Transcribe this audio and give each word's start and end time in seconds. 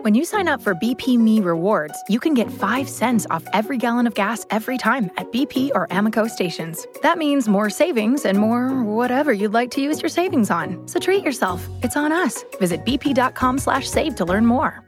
When 0.00 0.14
you 0.14 0.24
sign 0.24 0.46
up 0.46 0.62
for 0.62 0.76
BP 0.76 1.18
Me 1.18 1.40
Rewards, 1.40 2.00
you 2.08 2.20
can 2.20 2.32
get 2.32 2.52
5 2.52 2.88
cents 2.88 3.26
off 3.30 3.44
every 3.52 3.78
gallon 3.78 4.06
of 4.06 4.14
gas 4.14 4.46
every 4.50 4.78
time 4.78 5.10
at 5.16 5.32
BP 5.32 5.70
or 5.74 5.88
Amoco 5.88 6.30
stations. 6.30 6.86
That 7.02 7.18
means 7.18 7.48
more 7.48 7.68
savings 7.68 8.24
and 8.24 8.38
more 8.38 8.68
whatever 8.84 9.32
you'd 9.32 9.54
like 9.54 9.72
to 9.72 9.80
use 9.80 10.00
your 10.00 10.08
savings 10.08 10.50
on. 10.50 10.86
So 10.86 11.00
treat 11.00 11.24
yourself. 11.24 11.66
It's 11.82 11.96
on 11.96 12.12
us. 12.12 12.44
Visit 12.60 12.84
bp.com 12.84 13.58
slash 13.58 13.88
save 13.90 14.14
to 14.16 14.24
learn 14.24 14.46
more. 14.46 14.87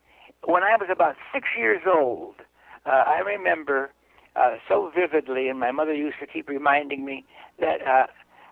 When 0.45 0.63
I 0.63 0.75
was 0.77 0.89
about 0.91 1.15
six 1.33 1.49
years 1.57 1.81
old, 1.85 2.35
uh, 2.85 2.89
I 2.89 3.19
remember 3.19 3.91
uh, 4.35 4.55
so 4.67 4.91
vividly, 4.93 5.49
and 5.49 5.59
my 5.59 5.71
mother 5.71 5.93
used 5.93 6.17
to 6.19 6.27
keep 6.27 6.49
reminding 6.49 7.05
me 7.05 7.25
that 7.59 7.85
uh, 7.85 8.07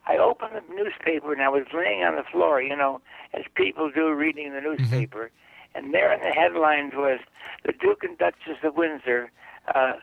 I 0.06 0.18
opened 0.18 0.52
the 0.56 0.74
newspaper 0.74 1.34
and 1.34 1.42
I 1.42 1.50
was 1.50 1.66
laying 1.74 2.04
on 2.04 2.16
the 2.16 2.24
floor, 2.24 2.62
you 2.62 2.76
know, 2.76 3.02
as 3.34 3.44
people 3.56 3.92
do 3.94 4.14
reading 4.14 4.54
the 4.54 4.62
newspaper. 4.62 5.32
And 5.76 5.94
there 5.94 6.12
in 6.12 6.20
the 6.20 6.32
headlines 6.34 6.94
was 6.96 7.20
the 7.64 7.74
Duke 7.74 8.04
and 8.04 8.18
Duchess 8.18 8.58
of 8.64 8.76
Windsor 8.76 9.32
uh, 9.74 9.94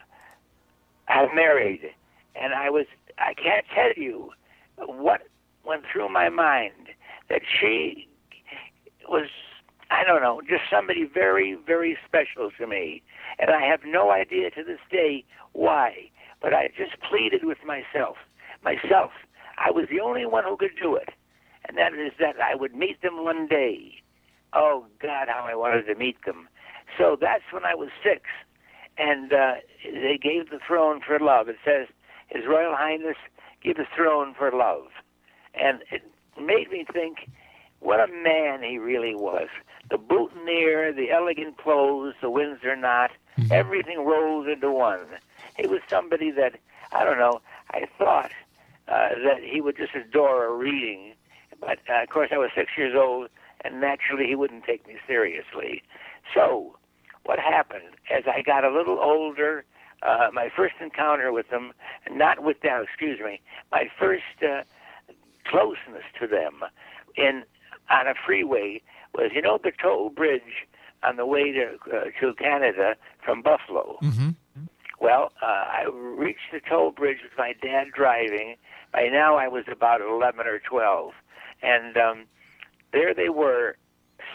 have 1.07 1.31
married. 1.35 1.93
And 2.35 2.55
I 2.55 2.71
was, 2.71 2.87
I 3.19 3.35
can't 3.35 3.67
tell 3.75 3.93
you 3.97 4.31
what 4.77 5.23
went 5.65 5.83
through 5.93 6.09
my 6.09 6.29
mind 6.29 6.91
that 7.29 7.43
she 7.45 8.09
was 9.09 9.29
I 9.91 10.05
don't 10.05 10.23
know, 10.23 10.41
just 10.41 10.65
somebody 10.71 11.05
very, 11.05 11.57
very 11.67 11.97
special 12.07 12.51
to 12.59 12.67
me. 12.67 13.03
And 13.39 13.51
I 13.51 13.63
have 13.63 13.81
no 13.87 14.11
idea 14.11 14.51
to 14.51 14.65
this 14.65 14.81
day 14.91 15.25
why. 15.53 16.11
But 16.41 16.53
I 16.53 16.69
just 16.77 17.01
pleaded 17.01 17.45
with 17.45 17.59
myself. 17.65 18.17
Myself. 18.63 19.13
I 19.59 19.71
was 19.71 19.87
the 19.91 20.01
only 20.01 20.27
one 20.27 20.45
who 20.45 20.57
could 20.57 20.77
do 20.81 20.97
it. 20.97 21.11
And 21.69 21.77
that 21.79 21.95
is 21.95 22.13
that 22.19 22.37
I 22.41 22.55
would 22.55 22.75
meet 22.75 23.03
them 23.03 23.25
one 23.25 23.47
day. 23.47 23.95
Oh, 24.53 24.87
God, 25.01 25.29
how 25.29 25.47
I 25.51 25.55
wanted 25.55 25.85
to 25.87 25.95
meet 25.95 26.25
them. 26.25 26.49
So 26.99 27.17
that's 27.21 27.45
when 27.53 27.65
I 27.65 27.75
was 27.75 27.89
six. 28.03 28.23
And 28.99 29.33
uh, 29.33 29.55
they 29.85 30.19
gave 30.21 30.51
the 30.51 30.59
throne 30.67 31.01
for 31.07 31.19
love. 31.19 31.49
It 31.49 31.57
says, 31.65 31.89
His 32.29 32.45
Royal 32.49 32.75
Highness 32.75 33.17
give 33.63 33.77
the 33.77 33.87
throne 33.95 34.35
for 34.37 34.51
love. 34.53 34.87
And 35.55 35.81
it 35.91 36.03
made 36.41 36.71
me 36.71 36.87
think 36.93 37.29
what 37.87 38.01
a 38.01 38.13
man 38.13 38.65
he 38.65 38.79
really 38.79 39.15
was. 39.15 39.47
The 39.91 39.97
boutonniere, 39.97 40.93
the 40.93 41.13
elegant 41.13 41.57
clothes, 41.57 42.15
the 42.21 42.29
Windsor 42.29 42.75
knot, 42.75 43.13
everything 43.49 44.05
rolls 44.05 44.49
into 44.53 44.73
one. 44.73 45.07
He 45.57 45.69
was 45.69 45.79
somebody 45.89 46.33
that, 46.33 46.59
I 46.91 47.05
don't 47.05 47.17
know, 47.17 47.41
I 47.71 47.87
thought 47.97 48.33
uh, 48.89 49.11
that 49.25 49.39
he 49.41 49.61
would 49.61 49.77
just 49.77 49.95
adore 49.95 50.47
a 50.47 50.53
reading. 50.53 51.15
But 51.61 51.79
uh, 51.89 52.03
of 52.03 52.09
course, 52.09 52.31
I 52.33 52.39
was 52.39 52.51
six 52.57 52.73
years 52.77 52.97
old, 52.99 53.29
and 53.65 53.81
naturally, 53.81 54.27
he 54.27 54.35
wouldn't 54.35 54.65
take 54.65 54.85
me 54.89 54.97
seriously. 55.07 55.85
So, 56.35 56.77
what 57.25 57.39
happened 57.39 57.95
as 58.11 58.25
I 58.27 58.43
got 58.43 58.65
a 58.65 58.71
little 58.71 58.99
older? 58.99 59.65
Uh, 60.03 60.29
my 60.33 60.49
first 60.55 60.75
encounter 60.81 61.33
with 61.33 61.51
them, 61.51 61.73
not 62.11 62.43
with 62.43 62.63
them, 62.63 62.83
excuse 62.83 63.21
me, 63.21 63.41
my 63.71 63.89
first 63.97 64.43
uh, 64.43 64.63
closeness 65.45 66.03
to 66.21 66.27
them 66.27 66.63
in 67.17 67.45
on 67.91 68.07
a 68.07 68.15
freeway 68.27 68.83
was, 69.15 69.31
you 69.35 69.43
know, 69.43 69.59
the 69.63 69.73
toll 69.81 70.11
bridge 70.11 70.67
on 71.03 71.17
the 71.17 71.27
way 71.27 71.53
to 71.53 71.77
uh, 71.93 72.05
to 72.21 72.35
Canada 72.35 72.97
from 73.25 73.43
Buffalo. 73.43 73.99
Mm-hmm. 74.03 74.31
Well, 75.01 75.33
uh, 75.43 75.47
I 75.47 75.85
reached 75.93 76.53
the 76.53 76.61
toll 76.61 76.91
bridge 76.91 77.19
with 77.23 77.33
my 77.37 77.55
dad 77.63 77.89
driving. 77.95 78.57
By 78.93 79.09
now, 79.09 79.37
I 79.37 79.47
was 79.47 79.65
about 79.71 80.01
11 80.01 80.47
or 80.47 80.59
12. 80.59 81.13
And 81.63 81.97
um, 81.97 82.25
there 82.93 83.13
they 83.13 83.29
were, 83.29 83.77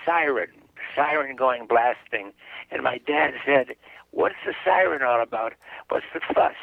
siren, 0.06 0.50
siren 0.96 1.36
going 1.36 1.66
blasting. 1.68 2.32
And 2.70 2.84
my 2.84 3.00
dad 3.00 3.34
said, 3.46 3.76
What's 4.12 4.36
the 4.46 4.54
siren 4.64 5.02
all 5.02 5.22
about? 5.22 5.54
What's 5.90 6.06
the 6.14 6.20
fuss? 6.34 6.56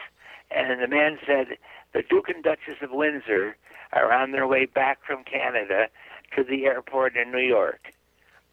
And 0.50 0.81
the 0.81 0.88
man 0.88 1.19
said, 1.26 1.56
The 1.93 2.02
Duke 2.08 2.29
and 2.29 2.44
Duchess 2.44 2.82
of 2.82 2.90
Windsor 2.93 3.56
are 3.93 4.12
on 4.12 4.32
their 4.32 4.46
way 4.46 4.67
back 4.67 4.99
from 5.05 5.25
Canada 5.25 5.88
to 6.37 6.45
the 6.45 6.67
airport 6.67 7.17
in 7.17 7.31
New 7.33 7.39
York. 7.39 7.93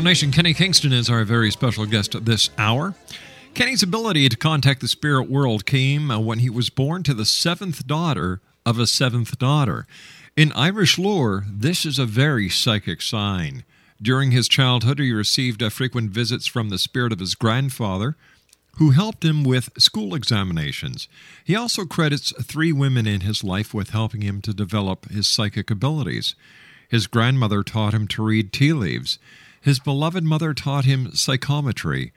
Exonation 0.04 0.34
Kenny 0.34 0.54
Kingston 0.54 0.92
is 0.92 1.10
our 1.10 1.24
very 1.24 1.50
special 1.50 1.86
guest 1.86 2.26
this 2.26 2.50
hour. 2.58 2.94
Kenny's 3.54 3.82
ability 3.82 4.28
to 4.28 4.36
contact 4.36 4.82
the 4.82 4.90
spirit 4.90 5.30
world 5.30 5.66
came 5.66 6.12
uh, 6.12 6.20
when 6.20 6.40
he 6.40 6.50
was 6.50 6.70
born 6.70 7.04
to 7.04 7.14
the 7.14 7.24
seventh 7.24 7.88
daughter 7.88 8.42
of 8.66 8.78
a 8.78 8.86
seventh 8.86 9.40
daughter. 9.40 9.88
In 10.36 10.52
Irish 10.52 11.00
lore, 11.00 11.46
this 11.50 11.86
is 11.86 12.00
a 12.00 12.06
very 12.06 12.50
psychic 12.50 13.02
sign. 13.02 13.64
During 14.02 14.32
his 14.32 14.50
childhood, 14.50 15.00
he 15.00 15.14
received 15.14 15.64
uh, 15.64 15.70
frequent 15.70 16.12
visits 16.12 16.48
from 16.48 16.68
the 16.68 16.78
spirit 16.78 17.14
of 17.14 17.20
his 17.20 17.34
grandfather, 17.34 18.18
who 18.76 18.90
helped 18.90 19.24
him 19.24 19.46
with 19.46 19.70
school 19.82 20.16
examinations. 20.16 21.08
He 21.46 21.56
also 21.56 21.86
credits 21.86 22.34
three 22.44 22.74
women 22.74 23.08
in 23.08 23.22
his 23.22 23.42
life 23.42 23.74
with 23.74 23.92
helping 23.92 24.22
him 24.22 24.42
to 24.42 24.54
develop 24.54 25.10
his 25.10 25.30
psychic 25.30 25.72
abilities. 25.72 26.36
His 26.90 27.08
grandmother 27.08 27.64
taught 27.64 27.94
him 27.94 28.06
to 28.10 28.22
read 28.22 28.52
tea 28.52 28.74
leaves. 28.74 29.18
His 29.64 29.80
beloved 29.80 30.26
mother 30.26 30.54
taught 30.54 30.84
him 30.84 31.12
psychometry. 31.14 32.12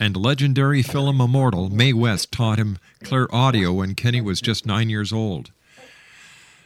And 0.00 0.16
legendary 0.16 0.80
film 0.82 1.20
immortal 1.20 1.68
Mae 1.68 1.92
West 1.92 2.32
taught 2.32 2.58
him 2.58 2.78
clairaudio 3.04 3.74
when 3.74 3.94
Kenny 3.94 4.22
was 4.22 4.40
just 4.40 4.64
nine 4.64 4.88
years 4.88 5.12
old. 5.12 5.50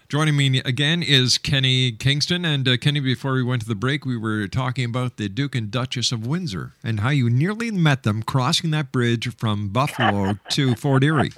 Joining 0.09 0.37
me 0.37 0.61
again 0.61 1.03
is 1.03 1.39
Kenny 1.39 1.91
Kingston. 1.91 2.45
And 2.45 2.69
uh, 2.69 2.77
Kenny, 2.77 3.01
before 3.01 3.33
we 3.33 3.43
went 3.43 3.63
to 3.63 3.69
the 3.69 3.75
break, 3.75 4.05
we 4.05 4.17
were 4.17 4.47
talking 4.47 4.85
about 4.85 5.17
the 5.17 5.29
Duke 5.29 5.57
and 5.57 5.71
Duchess 5.73 6.13
of 6.13 6.25
Windsor 6.25 6.75
and 6.85 7.01
how 7.01 7.09
you 7.09 7.29
nearly 7.29 7.73
met 7.73 8.05
them 8.05 8.23
crossing 8.23 8.71
that 8.71 8.93
bridge 8.93 9.35
from 9.37 9.71
Buffalo 9.71 10.39
to 10.51 10.77
Fort 10.77 11.03
Erie. 11.03 11.33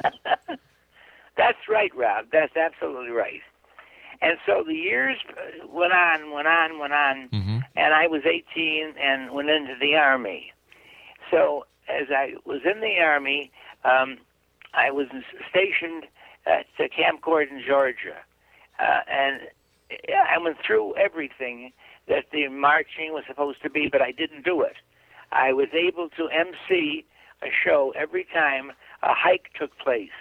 That's 1.38 1.68
right, 1.70 1.94
Rob. 1.97 2.26
That's 2.32 2.54
absolutely 2.54 3.12
right. 3.12 3.40
And 4.25 4.38
so 4.47 4.64
the 4.66 4.75
years 4.75 5.19
went 5.69 5.93
on, 5.93 6.31
went 6.31 6.49
on, 6.49 6.78
went 6.78 6.95
on, 6.95 7.28
Mhm. 7.28 7.62
and 7.76 7.93
I 7.93 8.07
was 8.07 8.25
18 8.25 8.97
and 8.97 9.31
went 9.33 9.50
into 9.50 9.75
the 9.75 9.97
Army. 9.97 10.50
So 11.31 11.66
as 11.88 12.11
I 12.11 12.35
was 12.47 12.64
in 12.64 12.81
the 12.81 13.00
Army, 13.00 13.50
um, 13.85 14.19
I 14.73 14.90
was 14.90 15.09
stationed 15.50 16.07
at 16.47 16.66
Camp 16.90 17.21
Gordon, 17.21 17.61
Georgia. 17.61 18.16
Uh, 18.78 19.00
and 19.07 19.49
I 20.26 20.38
went 20.38 20.59
through 20.61 20.97
everything 20.97 21.73
that 22.07 22.31
the 22.31 22.49
marching 22.49 23.12
was 23.12 23.25
supposed 23.26 23.61
to 23.62 23.69
be, 23.71 23.88
but 23.88 24.00
I 24.00 24.11
didn't 24.11 24.43
do 24.43 24.62
it. 24.62 24.76
I 25.33 25.52
was 25.52 25.69
able 25.75 26.09
to 26.11 26.28
MC 26.31 27.04
a 27.43 27.50
show 27.50 27.90
every 27.95 28.25
time 28.25 28.73
a 29.02 29.12
hike 29.12 29.50
took 29.54 29.76
place. 29.78 30.12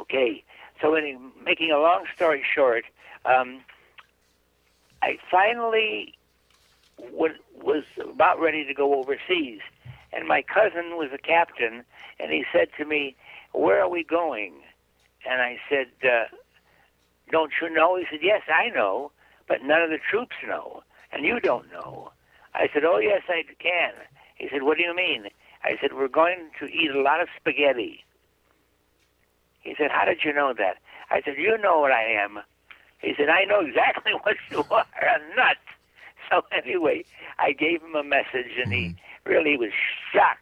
Okay, 0.00 0.42
so 0.80 0.96
in 0.96 1.30
making 1.44 1.70
a 1.70 1.78
long 1.78 2.04
story 2.16 2.42
short, 2.42 2.84
um, 3.24 3.60
I 5.02 5.18
finally 5.30 6.14
w- 6.98 7.34
was 7.62 7.84
about 8.00 8.40
ready 8.40 8.64
to 8.64 8.74
go 8.74 8.94
overseas, 8.94 9.60
and 10.12 10.26
my 10.28 10.42
cousin 10.42 10.96
was 10.96 11.10
a 11.12 11.18
captain, 11.18 11.84
and 12.18 12.30
he 12.30 12.44
said 12.52 12.68
to 12.78 12.84
me, 12.84 13.16
"Where 13.52 13.82
are 13.82 13.88
we 13.88 14.04
going?" 14.04 14.54
And 15.28 15.40
I 15.40 15.58
said, 15.68 15.88
uh, 16.04 16.26
"Don't 17.30 17.52
you 17.60 17.70
know?" 17.70 17.96
He 17.96 18.06
said, 18.10 18.20
"Yes, 18.22 18.42
I 18.48 18.68
know, 18.68 19.12
but 19.48 19.62
none 19.62 19.82
of 19.82 19.90
the 19.90 19.98
troops 19.98 20.36
know, 20.46 20.82
and 21.12 21.24
you 21.24 21.40
don't 21.40 21.70
know." 21.72 22.12
I 22.54 22.68
said, 22.72 22.84
"Oh 22.84 22.98
yes, 22.98 23.22
I 23.28 23.44
can." 23.58 23.92
He 24.36 24.48
said, 24.48 24.62
"What 24.62 24.78
do 24.78 24.84
you 24.84 24.94
mean?" 24.94 25.28
I 25.62 25.76
said, 25.80 25.94
"We're 25.94 26.08
going 26.08 26.50
to 26.60 26.66
eat 26.66 26.90
a 26.90 27.00
lot 27.00 27.20
of 27.20 27.28
spaghetti." 27.36 28.04
He 29.64 29.74
said, 29.78 29.90
How 29.90 30.04
did 30.04 30.18
you 30.24 30.32
know 30.32 30.52
that? 30.56 30.76
I 31.10 31.22
said, 31.24 31.34
You 31.38 31.58
know 31.58 31.80
what 31.80 31.90
I 31.90 32.04
am. 32.04 32.40
He 33.04 33.12
said, 33.16 33.28
I 33.28 33.44
know 33.44 33.60
exactly 33.60 34.12
what 34.22 34.36
you 34.50 34.64
are, 34.70 34.86
a 35.00 35.36
nut. 35.36 35.58
So 36.30 36.42
anyway, 36.56 37.04
I 37.38 37.52
gave 37.52 37.82
him 37.82 37.94
a 37.94 38.02
message, 38.02 38.56
and 38.60 38.72
he 38.72 38.94
really 39.26 39.56
was 39.56 39.70
shocked 40.12 40.40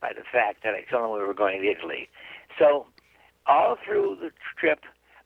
by 0.00 0.12
the 0.14 0.24
fact 0.32 0.62
that 0.64 0.74
I 0.74 0.82
told 0.90 1.04
him 1.04 1.12
we 1.12 1.26
were 1.26 1.34
going 1.34 1.60
to 1.60 1.68
Italy. 1.68 2.08
So 2.58 2.86
all 3.46 3.76
through 3.84 4.16
the 4.20 4.30
trip 4.58 4.80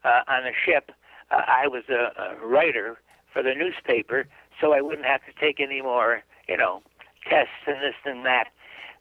uh, 0.05 0.23
on 0.27 0.43
the 0.43 0.53
ship, 0.67 0.91
uh, 1.31 1.43
I 1.47 1.69
was 1.69 1.85
a, 1.89 2.11
a 2.21 2.47
writer 2.47 2.99
for 3.33 3.43
the 3.43 3.55
newspaper, 3.55 4.27
so 4.61 4.73
I 4.73 4.81
wouldn't 4.81 5.07
have 5.07 5.21
to 5.27 5.41
take 5.41 5.61
any 5.61 5.83
more, 5.83 6.23
you 6.49 6.57
know, 6.57 6.83
tests 7.29 7.63
and 7.67 7.77
this 7.77 7.95
and 8.05 8.27
that. 8.27 8.49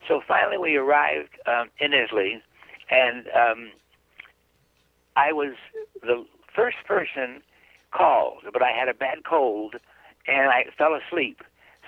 So 0.07 0.21
finally, 0.27 0.57
we 0.57 0.75
arrived 0.75 1.39
um, 1.47 1.69
in 1.79 1.93
Italy, 1.93 2.41
and 2.89 3.25
um, 3.27 3.71
I 5.15 5.31
was 5.31 5.53
the 6.01 6.25
first 6.55 6.77
person 6.87 7.41
called, 7.91 8.43
but 8.51 8.61
I 8.61 8.71
had 8.71 8.87
a 8.87 8.93
bad 8.93 9.23
cold, 9.27 9.75
and 10.27 10.49
I 10.49 10.65
fell 10.77 10.95
asleep. 10.95 11.41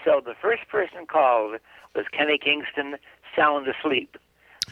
So 0.03 0.21
the 0.23 0.35
first 0.39 0.67
person 0.69 1.05
called 1.07 1.59
was 1.95 2.05
Kenny 2.11 2.37
Kingston, 2.37 2.97
sound 3.35 3.67
asleep. 3.67 4.17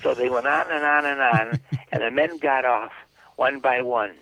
So 0.03 0.15
they 0.15 0.29
went 0.29 0.47
on 0.47 0.71
and 0.71 0.83
on 0.83 1.05
and 1.05 1.21
on, 1.21 1.59
and 1.91 2.01
the 2.01 2.11
men 2.11 2.37
got 2.39 2.65
off 2.65 2.91
one 3.35 3.59
by 3.59 3.81
one. 3.81 4.15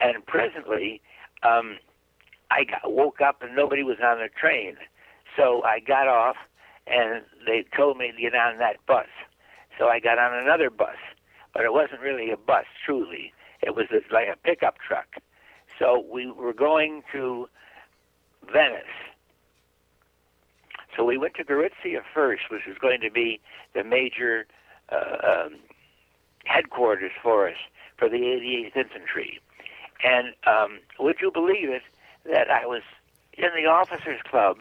And 0.00 0.24
presently, 0.26 1.00
um, 1.42 1.78
I 2.50 2.64
got, 2.64 2.92
woke 2.92 3.20
up 3.20 3.42
and 3.42 3.54
nobody 3.54 3.82
was 3.82 3.98
on 4.02 4.18
the 4.18 4.28
train. 4.28 4.76
So 5.36 5.62
I 5.62 5.78
got 5.80 6.08
off, 6.08 6.36
and 6.86 7.22
they 7.46 7.64
told 7.76 7.98
me 7.98 8.10
to 8.10 8.20
get 8.20 8.34
on 8.34 8.58
that 8.58 8.76
bus. 8.86 9.06
So 9.78 9.88
I 9.88 10.00
got 10.00 10.18
on 10.18 10.34
another 10.34 10.70
bus, 10.70 10.96
but 11.54 11.64
it 11.64 11.72
wasn't 11.72 12.00
really 12.00 12.30
a 12.30 12.36
bus, 12.36 12.64
truly. 12.84 13.32
It 13.62 13.76
was 13.76 13.86
like 14.10 14.28
a 14.32 14.36
pickup 14.36 14.76
truck. 14.86 15.06
So 15.80 16.04
we 16.12 16.30
were 16.30 16.52
going 16.52 17.02
to 17.12 17.48
Venice. 18.52 18.84
So 20.96 21.04
we 21.04 21.18
went 21.18 21.34
to 21.34 21.44
Gorizia 21.44 22.02
first, 22.14 22.42
which 22.50 22.62
was 22.68 22.76
going 22.78 23.00
to 23.00 23.10
be 23.10 23.40
the 23.74 23.82
major 23.82 24.46
uh, 24.92 25.46
um, 25.46 25.56
headquarters 26.44 27.12
for 27.22 27.48
us 27.48 27.56
for 27.96 28.08
the 28.08 28.18
88th 28.18 28.76
Infantry. 28.76 29.40
And 30.04 30.34
um, 30.46 30.80
would 30.98 31.16
you 31.20 31.30
believe 31.32 31.70
it 31.70 31.82
that 32.30 32.50
I 32.50 32.66
was 32.66 32.82
in 33.34 33.48
the 33.56 33.68
officers' 33.68 34.20
club 34.30 34.58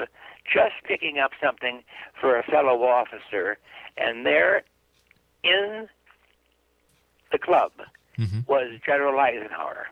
just 0.52 0.76
picking 0.86 1.20
up 1.20 1.32
something 1.44 1.84
for 2.20 2.40
a 2.40 2.44
fellow 2.44 2.84
officer, 2.84 3.58
and 3.98 4.26
there 4.26 4.64
in 5.44 5.88
the 7.32 7.38
club 7.38 7.72
Mm-hmm. 8.20 8.40
was 8.52 8.74
General 8.86 9.18
Eisenhower. 9.18 9.88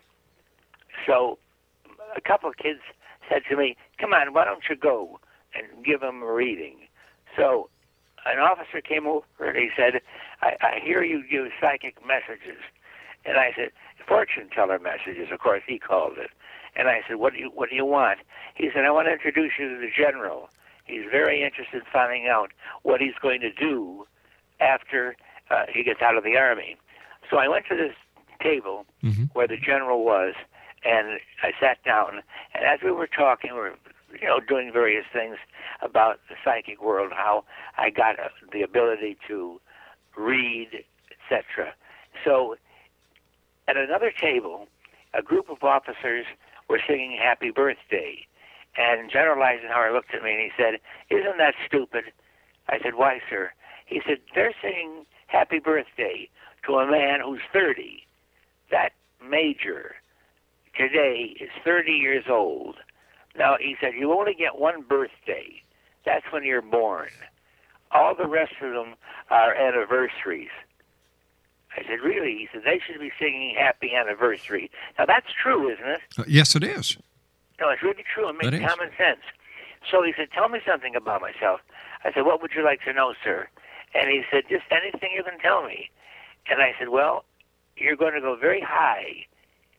So 1.07 1.39
a 2.15 2.21
couple 2.21 2.49
of 2.49 2.57
kids 2.57 2.81
said 3.29 3.43
to 3.49 3.55
me, 3.55 3.75
"Come 3.97 4.13
on, 4.13 4.33
why 4.33 4.45
don't 4.45 4.63
you 4.69 4.75
go 4.75 5.19
and 5.55 5.83
give 5.83 6.03
him 6.03 6.21
a 6.21 6.31
reading?" 6.31 6.87
So 7.35 7.69
an 8.25 8.39
officer 8.39 8.81
came 8.81 9.07
over 9.07 9.25
and 9.39 9.57
he 9.57 9.69
said, 9.75 10.01
"I, 10.41 10.57
I 10.61 10.79
hear 10.83 11.01
you 11.03 11.23
give 11.27 11.51
psychic 11.59 12.05
messages," 12.05 12.61
and 13.25 13.37
I 13.37 13.53
said, 13.55 13.71
"Fortune 14.05 14.49
teller 14.49 14.79
messages." 14.79 15.31
Of 15.31 15.39
course, 15.39 15.63
he 15.65 15.79
called 15.79 16.17
it. 16.17 16.29
And 16.75 16.87
I 16.89 17.01
said, 17.07 17.15
"What 17.15 17.33
do 17.33 17.39
you 17.39 17.49
What 17.49 17.69
do 17.69 17.75
you 17.75 17.85
want?" 17.85 18.19
He 18.55 18.69
said, 18.73 18.85
"I 18.85 18.91
want 18.91 19.07
to 19.07 19.13
introduce 19.13 19.53
you 19.57 19.69
to 19.69 19.79
the 19.79 19.89
general. 19.89 20.49
He's 20.85 21.05
very 21.09 21.41
interested 21.43 21.77
in 21.77 21.85
finding 21.91 22.27
out 22.27 22.51
what 22.83 23.01
he's 23.01 23.15
going 23.21 23.41
to 23.41 23.51
do 23.51 24.05
after 24.59 25.15
uh, 25.49 25.65
he 25.73 25.83
gets 25.83 26.01
out 26.01 26.17
of 26.17 26.23
the 26.23 26.37
army." 26.37 26.75
So 27.29 27.37
I 27.37 27.47
went 27.47 27.65
to 27.67 27.75
this 27.75 27.95
table 28.41 28.85
Mhm. 29.03 29.33
where 29.33 29.47
the 29.47 29.57
general 29.57 30.05
was, 30.05 30.35
and 30.87 31.19
I 31.43 31.51
sat 31.59 31.83
down. 31.83 32.21
And 32.53 32.63
as 32.65 32.79
we 32.83 32.91
were 32.91 33.07
talking, 33.07 33.51
we 33.53 33.59
were 33.59 33.75
you 34.19 34.27
know 34.27 34.39
doing 34.39 34.71
various 34.71 35.05
things 35.11 35.37
about 35.81 36.19
the 36.29 36.35
psychic 36.43 36.81
world, 36.81 37.11
how 37.15 37.43
I 37.77 37.89
got 37.89 38.19
uh, 38.19 38.29
the 38.51 38.61
ability 38.61 39.17
to 39.27 39.59
read, 40.15 40.69
etc. 41.11 41.73
So 42.23 42.55
at 43.67 43.77
another 43.77 44.11
table, 44.11 44.67
a 45.13 45.21
group 45.21 45.49
of 45.49 45.63
officers 45.63 46.25
were 46.69 46.79
singing 46.87 47.17
"Happy 47.21 47.51
Birthday," 47.51 48.25
and 48.77 49.11
General 49.11 49.43
Eisenhower 49.43 49.93
looked 49.93 50.13
at 50.13 50.23
me 50.23 50.31
and 50.31 50.41
he 50.41 50.51
said, 50.57 50.79
"Isn't 51.09 51.37
that 51.37 51.55
stupid?" 51.67 52.05
I 52.69 52.79
said, 52.81 52.95
"Why, 52.95 53.19
sir?" 53.29 53.51
He 53.85 54.01
said, 54.07 54.17
"They're 54.33 54.53
singing 54.61 55.05
Happy 55.27 55.59
Birthday 55.59 56.29
to 56.65 56.75
a 56.75 56.89
man 56.89 57.19
who's 57.23 57.41
30." 57.51 58.03
that 58.71 58.91
major 59.21 59.95
today 60.77 61.35
is 61.39 61.49
30 61.63 61.91
years 61.91 62.25
old. 62.29 62.75
Now, 63.37 63.57
he 63.59 63.75
said, 63.79 63.93
you 63.97 64.11
only 64.13 64.33
get 64.33 64.59
one 64.59 64.81
birthday. 64.81 65.61
That's 66.05 66.25
when 66.31 66.43
you're 66.43 66.61
born. 66.61 67.09
All 67.91 68.15
the 68.15 68.27
rest 68.27 68.53
of 68.61 68.73
them 68.73 68.95
are 69.29 69.53
anniversaries. 69.53 70.49
I 71.77 71.83
said, 71.83 71.99
really? 72.03 72.31
He 72.37 72.47
said, 72.51 72.61
they 72.65 72.79
should 72.85 72.99
be 72.99 73.11
singing 73.19 73.55
happy 73.57 73.93
anniversary. 73.93 74.71
Now, 74.97 75.05
that's 75.05 75.27
true, 75.41 75.71
isn't 75.71 75.87
it? 75.87 75.99
Uh, 76.17 76.23
yes, 76.27 76.55
it 76.55 76.63
is. 76.63 76.97
No, 77.59 77.69
it's 77.69 77.83
really 77.83 78.03
true. 78.13 78.29
It 78.29 78.35
That 78.41 78.51
makes 78.51 78.63
is. 78.63 78.69
common 78.71 78.89
sense. 78.97 79.21
So 79.91 80.03
he 80.03 80.13
said, 80.17 80.29
tell 80.33 80.49
me 80.49 80.59
something 80.65 80.95
about 80.95 81.21
myself. 81.21 81.61
I 82.03 82.11
said, 82.13 82.25
what 82.25 82.41
would 82.41 82.51
you 82.55 82.63
like 82.63 82.81
to 82.85 82.93
know, 82.93 83.13
sir? 83.23 83.47
And 83.93 84.09
he 84.09 84.21
said, 84.31 84.43
just 84.49 84.65
anything 84.71 85.11
you 85.15 85.23
can 85.23 85.39
tell 85.39 85.63
me. 85.63 85.89
And 86.49 86.61
I 86.61 86.73
said, 86.79 86.89
well, 86.89 87.25
you're 87.75 87.95
going 87.95 88.13
to 88.13 88.21
go 88.21 88.35
very 88.35 88.61
high. 88.61 89.25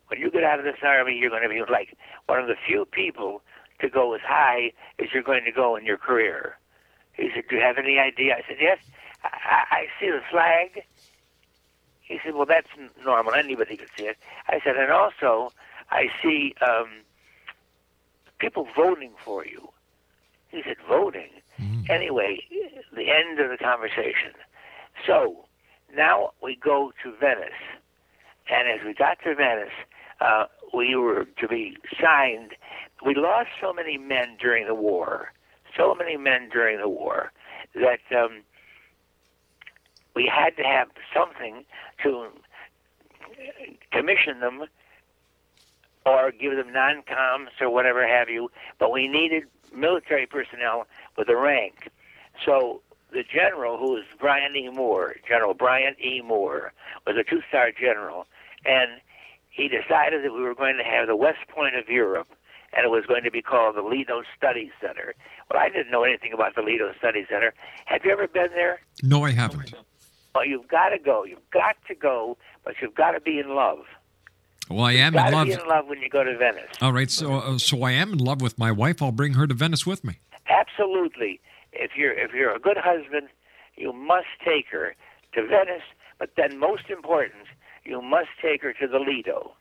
When 0.09 0.21
you 0.21 0.31
get 0.31 0.45
out 0.45 0.59
of 0.59 0.65
this 0.65 0.81
army, 0.83 1.17
you're 1.17 1.31
going 1.31 1.43
to 1.43 1.49
be 1.49 1.63
like 1.71 1.97
one 2.27 2.41
of 2.41 2.47
the 2.47 2.57
few 2.67 2.85
people 2.85 3.43
to 3.81 3.89
go 3.89 4.15
as 4.15 4.21
high 4.25 4.73
as 4.99 5.09
you're 5.13 5.23
going 5.23 5.45
to 5.45 5.53
go 5.53 5.77
in 5.77 5.85
your 5.85 5.99
career. 5.99 6.57
He 7.13 7.31
said, 7.35 7.45
do 7.49 7.57
you 7.57 7.63
have 7.63 7.79
any 7.79 7.99
idea? 7.99 8.35
I 8.35 8.43
said, 8.47 8.57
yes. 8.61 8.79
I, 9.25 9.65
I 9.71 9.87
see 10.01 10.11
the 10.11 10.21
flag. 10.31 10.85
He 12.01 12.19
said, 12.25 12.35
well, 12.35 12.47
that's 12.47 12.69
normal. 13.05 13.35
Anybody 13.35 13.77
could 13.77 13.89
see 13.97 14.05
it. 14.05 14.17
I 14.47 14.61
said, 14.65 14.77
and 14.77 14.91
also, 14.91 15.53
I 15.91 16.07
see 16.23 16.55
um, 16.63 17.03
people 18.39 18.67
voting 18.75 19.13
for 19.25 19.45
you. 19.45 19.69
He 20.49 20.63
said, 20.65 20.77
voting? 20.89 21.29
Anyway, 21.91 22.41
the 22.95 23.11
end 23.11 23.41
of 23.41 23.51
the 23.51 23.59
conversation. 23.59 24.33
So 25.07 25.45
now 25.95 26.31
we 26.43 26.57
go 26.57 26.93
to 27.03 27.13
Venice. 27.19 27.61
And 28.51 28.69
as 28.69 28.85
we 28.87 28.95
got 28.95 29.19
to 29.25 29.35
Venice, 29.35 29.75
uh, 30.21 30.47
we 30.75 30.97
were 30.97 31.27
to 31.39 31.49
be 31.49 31.77
signed. 32.01 32.55
We 33.05 33.15
lost 33.15 33.49
so 33.61 33.73
many 33.73 33.99
men 33.99 34.37
during 34.41 34.67
the 34.67 34.75
war, 34.75 35.33
so 35.77 35.95
many 35.95 36.17
men 36.17 36.49
during 36.51 36.79
the 36.79 36.89
war, 36.89 37.33
that 37.75 38.01
um, 38.17 38.43
we 40.15 40.27
had 40.27 40.57
to 40.57 40.63
have 40.63 40.89
something 41.15 41.65
to 42.03 42.29
commission 43.93 44.41
them 44.41 44.65
or 46.05 46.33
give 46.33 46.57
them 46.57 46.73
non-coms 46.73 47.51
or 47.61 47.71
whatever 47.71 48.07
have 48.07 48.29
you. 48.29 48.51
But 48.79 48.91
we 48.93 49.09
needed 49.09 49.45
military 49.75 50.27
personnel 50.27 50.87
with 51.17 51.29
a 51.29 51.37
rank. 51.37 51.91
So 52.45 52.81
the 53.13 53.23
general, 53.23 53.79
who 53.79 53.93
was 53.93 54.05
Bryant 54.19 54.57
E. 54.57 54.69
Moore, 54.71 55.17
General 55.27 55.55
Bryant 55.55 55.99
E. 56.01 56.23
Moore, 56.23 56.73
was 57.07 57.17
a 57.17 57.25
two-star 57.25 57.73
general, 57.73 58.27
and 58.65 59.01
he 59.59 59.67
decided 59.67 60.25
that 60.25 60.33
we 60.33 60.41
were 60.41 60.55
going 60.55 60.77
to 60.79 60.85
have 60.85 61.09
the 61.09 61.17
West 61.17 61.49
Point 61.49 61.75
of 61.75 61.89
Europe, 61.89 62.29
and 62.77 62.87
it 62.87 62.91
was 62.91 63.05
going 63.07 63.25
to 63.25 63.31
be 63.31 63.43
called 63.43 63.75
the 63.75 63.83
Lido 63.83 64.23
Study 64.37 64.71
Center. 64.81 65.15
Well, 65.51 65.61
I 65.61 65.69
didn't 65.69 65.91
know 65.91 66.05
anything 66.05 66.33
about 66.33 66.55
the 66.55 66.63
Lido 66.63 66.93
Study 66.97 67.27
Center. 67.29 67.53
Have 67.87 68.05
you 68.05 68.13
ever 68.13 68.29
been 68.29 68.51
there? 68.55 68.81
No, 69.03 69.25
I 69.25 69.33
haven't. 69.33 69.75
Well, 70.33 70.47
you've 70.47 70.69
got 70.69 70.91
to 70.91 70.99
go. 70.99 71.25
You've 71.25 71.51
got 71.51 71.77
to 71.89 71.95
go, 71.97 72.39
but 72.65 72.75
you've 72.81 72.95
got 72.95 73.13
to 73.13 73.21
be 73.21 73.41
in 73.41 73.57
love. 73.57 73.81
Well, 74.71 74.85
I 74.85 74.93
am 74.93 75.17
in 75.17 75.33
love. 75.33 75.47
be 75.47 75.53
in 75.55 75.67
love 75.67 75.89
when 75.89 76.01
you 76.01 76.09
go 76.09 76.23
to 76.23 76.39
Venice. 76.39 76.71
All 76.81 76.93
right, 76.93 77.11
so 77.11 77.35
uh, 77.35 77.59
so 77.59 77.83
I 77.83 77.93
am 77.93 78.13
in 78.13 78.19
love 78.19 78.41
with 78.41 78.59
my 78.59 78.71
wife. 78.71 79.03
I'll 79.03 79.11
bring 79.11 79.35
her 79.35 79.49
to 79.49 79.55
Venice 79.55 79.85
with 79.85 80.05
me. 80.05 80.21
Absolutely. 80.49 81.41
If 81.73 81.97
you're 81.97 82.13
if 82.13 82.33
you're 82.33 82.55
a 82.55 82.61
good 82.61 82.77
husband, 82.77 83.29
you 83.77 83.93
must 83.93 84.29
take 84.45 84.67
her 84.71 84.95
to 85.35 85.43
Venice. 85.43 85.83
But 86.19 86.31
then, 86.37 86.59
most 86.59 86.91
important, 86.91 87.47
you 87.89 88.03
must 88.03 88.29
take 88.43 88.63
her 88.63 88.73
to 88.75 88.87
the 88.87 88.99
Lido. 88.99 89.53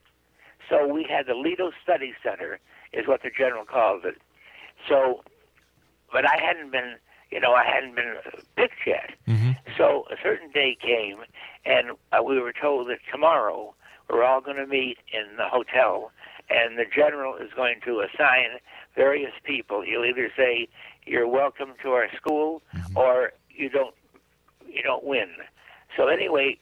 So 0.69 0.85
we 0.85 1.05
had 1.09 1.27
the 1.27 1.33
Lido 1.33 1.71
Study 1.81 2.13
Center, 2.21 2.59
is 2.91 3.07
what 3.07 3.23
the 3.23 3.29
general 3.35 3.63
called 3.63 4.03
it. 4.05 4.17
So, 4.87 5.23
but 6.11 6.25
I 6.25 6.37
hadn't 6.41 6.71
been, 6.71 6.95
you 7.31 7.39
know, 7.39 7.53
I 7.53 7.63
hadn't 7.63 7.95
been 7.95 8.15
picked 8.57 8.85
yet. 8.85 9.11
So 9.77 10.05
a 10.11 10.15
certain 10.21 10.51
day 10.51 10.77
came, 10.79 11.19
and 11.65 11.91
uh, 12.11 12.21
we 12.23 12.39
were 12.39 12.53
told 12.53 12.89
that 12.89 12.99
tomorrow 13.11 13.73
we're 14.09 14.23
all 14.23 14.41
going 14.41 14.57
to 14.57 14.67
meet 14.67 14.97
in 15.13 15.37
the 15.37 15.47
hotel, 15.47 16.11
and 16.49 16.77
the 16.77 16.85
general 16.85 17.35
is 17.35 17.49
going 17.55 17.79
to 17.85 18.01
assign 18.01 18.59
various 18.95 19.33
people. 19.43 19.81
He'll 19.81 20.05
either 20.05 20.29
say 20.35 20.67
you're 21.05 21.27
welcome 21.27 21.73
to 21.83 21.89
our 21.91 22.09
school, 22.15 22.61
or 22.95 23.31
you 23.49 23.69
don't, 23.69 23.95
you 24.67 24.83
don't 24.83 25.03
win. 25.03 25.29
So 25.95 26.07
anyway, 26.07 26.57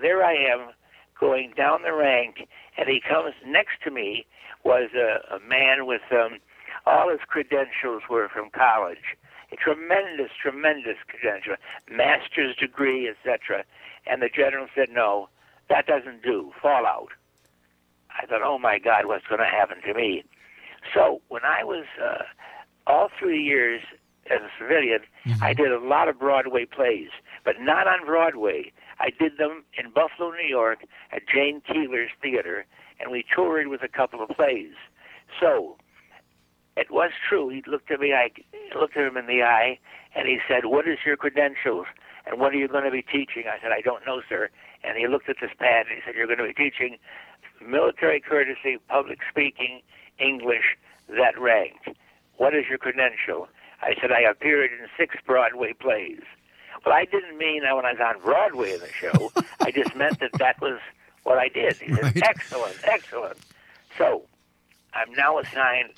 there 0.00 0.22
I 0.24 0.34
am 0.34 0.70
going 1.18 1.52
down 1.56 1.82
the 1.82 1.92
rank, 1.92 2.48
and 2.76 2.88
he 2.88 3.00
comes 3.00 3.34
next 3.46 3.82
to 3.84 3.90
me 3.90 4.26
was 4.64 4.90
a, 4.94 5.36
a 5.36 5.40
man 5.40 5.86
with 5.86 6.02
um, 6.10 6.38
all 6.86 7.10
his 7.10 7.20
credentials 7.26 8.02
were 8.10 8.28
from 8.28 8.50
college, 8.50 9.16
a 9.52 9.56
tremendous, 9.56 10.30
tremendous 10.40 10.96
credential, 11.06 11.54
master's 11.90 12.56
degree, 12.56 13.08
etc. 13.08 13.64
And 14.06 14.22
the 14.22 14.28
general 14.28 14.66
said, 14.74 14.88
"No, 14.90 15.28
that 15.68 15.86
doesn't 15.86 16.22
do. 16.22 16.52
Fall 16.60 16.86
out." 16.86 17.10
I 18.10 18.26
thought, 18.26 18.42
oh 18.42 18.58
my 18.58 18.78
God, 18.78 19.06
what's 19.06 19.26
going 19.26 19.40
to 19.40 19.46
happen 19.46 19.80
to 19.82 19.94
me? 19.94 20.24
So 20.94 21.20
when 21.28 21.44
I 21.44 21.62
was 21.64 21.84
uh, 22.02 22.22
all 22.86 23.08
through 23.18 23.30
the 23.30 23.42
years 23.42 23.82
as 24.30 24.40
a 24.40 24.50
civilian, 24.58 25.00
I 25.42 25.54
did 25.54 25.70
a 25.70 25.78
lot 25.78 26.08
of 26.08 26.18
Broadway 26.18 26.64
plays, 26.64 27.10
but 27.44 27.60
not 27.60 27.86
on 27.86 28.04
Broadway. 28.04 28.72
I 29.00 29.10
did 29.10 29.38
them 29.38 29.64
in 29.78 29.90
Buffalo, 29.90 30.30
New 30.30 30.48
York, 30.48 30.80
at 31.12 31.22
Jane 31.32 31.62
Keeler's 31.66 32.10
Theater, 32.20 32.66
and 33.00 33.10
we 33.10 33.24
toured 33.34 33.68
with 33.68 33.82
a 33.82 33.88
couple 33.88 34.22
of 34.22 34.28
plays. 34.30 34.74
So 35.40 35.76
it 36.76 36.90
was 36.90 37.10
true. 37.28 37.48
He 37.48 37.62
looked 37.66 37.90
at 37.90 38.00
me. 38.00 38.12
I 38.12 38.30
looked 38.78 38.96
at 38.96 39.06
him 39.06 39.16
in 39.16 39.26
the 39.26 39.42
eye, 39.42 39.78
and 40.14 40.26
he 40.26 40.38
said, 40.48 40.64
"What 40.64 40.88
is 40.88 40.98
your 41.04 41.16
credentials, 41.16 41.86
and 42.26 42.40
what 42.40 42.52
are 42.52 42.56
you 42.56 42.68
going 42.68 42.84
to 42.84 42.90
be 42.90 43.02
teaching?" 43.02 43.44
I 43.48 43.60
said, 43.60 43.72
"I 43.72 43.80
don't 43.80 44.04
know, 44.06 44.22
sir." 44.28 44.50
And 44.84 44.96
he 44.96 45.06
looked 45.08 45.28
at 45.28 45.36
this 45.40 45.50
pad, 45.58 45.86
and 45.86 45.96
he 45.96 46.02
said, 46.04 46.14
"You're 46.14 46.26
going 46.26 46.38
to 46.38 46.44
be 46.44 46.54
teaching 46.54 46.98
military 47.60 48.20
courtesy, 48.20 48.78
public 48.88 49.18
speaking, 49.28 49.82
English, 50.18 50.76
that 51.08 51.38
rank. 51.38 51.96
What 52.36 52.54
is 52.54 52.66
your 52.68 52.78
credential?" 52.78 53.48
I 53.80 53.94
said, 54.00 54.10
"I 54.10 54.20
appeared 54.20 54.70
in 54.72 54.88
six 54.96 55.16
Broadway 55.24 55.72
plays." 55.72 56.22
Well, 56.84 56.94
I 56.94 57.04
didn't 57.04 57.36
mean 57.38 57.62
that 57.62 57.74
when 57.76 57.84
I 57.84 57.92
was 57.92 58.00
on 58.00 58.20
Broadway 58.22 58.74
in 58.74 58.80
the 58.80 58.88
show. 58.92 59.32
I 59.60 59.70
just 59.70 59.94
meant 59.94 60.20
that 60.20 60.32
that 60.38 60.60
was 60.60 60.78
what 61.24 61.38
I 61.38 61.48
did. 61.48 61.76
He 61.76 61.92
said, 61.94 62.16
"Excellent, 62.22 62.76
excellent." 62.84 63.38
So, 63.96 64.22
I'm 64.94 65.12
now 65.14 65.38
assigned 65.38 65.90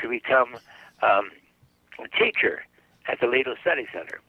to 0.00 0.08
become 0.08 0.56
um, 1.02 1.30
a 2.02 2.08
teacher 2.18 2.64
at 3.08 3.20
the 3.20 3.26
Lido 3.26 3.54
Study 3.60 3.86
Center. 3.92 4.20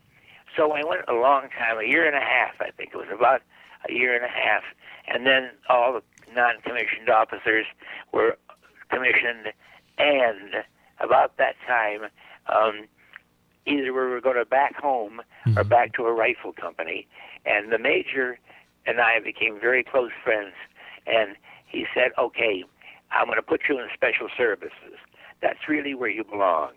So 0.56 0.72
I 0.72 0.84
went 0.84 1.02
a 1.08 1.14
long 1.14 1.48
time, 1.58 1.78
a 1.78 1.84
year 1.86 2.06
and 2.06 2.16
a 2.16 2.20
half, 2.20 2.54
I 2.60 2.70
think 2.70 2.90
it 2.94 2.96
was 2.96 3.08
about 3.12 3.42
a 3.88 3.92
year 3.92 4.14
and 4.14 4.24
a 4.24 4.28
half, 4.28 4.62
and 5.08 5.26
then 5.26 5.50
all 5.68 5.92
the 5.92 6.02
non-commissioned 6.32 7.08
officers 7.10 7.66
were 8.12 8.36
commissioned, 8.90 9.52
and 9.98 10.64
about 11.00 11.36
that 11.38 11.56
time, 11.66 12.02
um, 12.46 12.86
either 13.66 13.92
we 13.92 13.92
were 13.92 14.20
going 14.20 14.36
to 14.36 14.44
back 14.44 14.76
home 14.76 15.20
or 15.46 15.52
mm-hmm. 15.52 15.68
back 15.68 15.94
to 15.94 16.04
a 16.04 16.12
rifle 16.12 16.52
company, 16.52 17.06
and 17.46 17.72
the 17.72 17.78
major 17.78 18.38
and 18.86 19.00
I 19.00 19.18
became 19.20 19.58
very 19.58 19.82
close 19.82 20.10
friends, 20.22 20.54
and 21.06 21.36
he 21.66 21.86
said, 21.94 22.12
"Okay, 22.18 22.64
I'm 23.10 23.26
going 23.26 23.36
to 23.36 23.42
put 23.42 23.62
you 23.68 23.78
in 23.78 23.88
special 23.94 24.28
services. 24.36 24.98
That's 25.40 25.68
really 25.68 25.94
where 25.94 26.10
you 26.10 26.24
belong." 26.24 26.72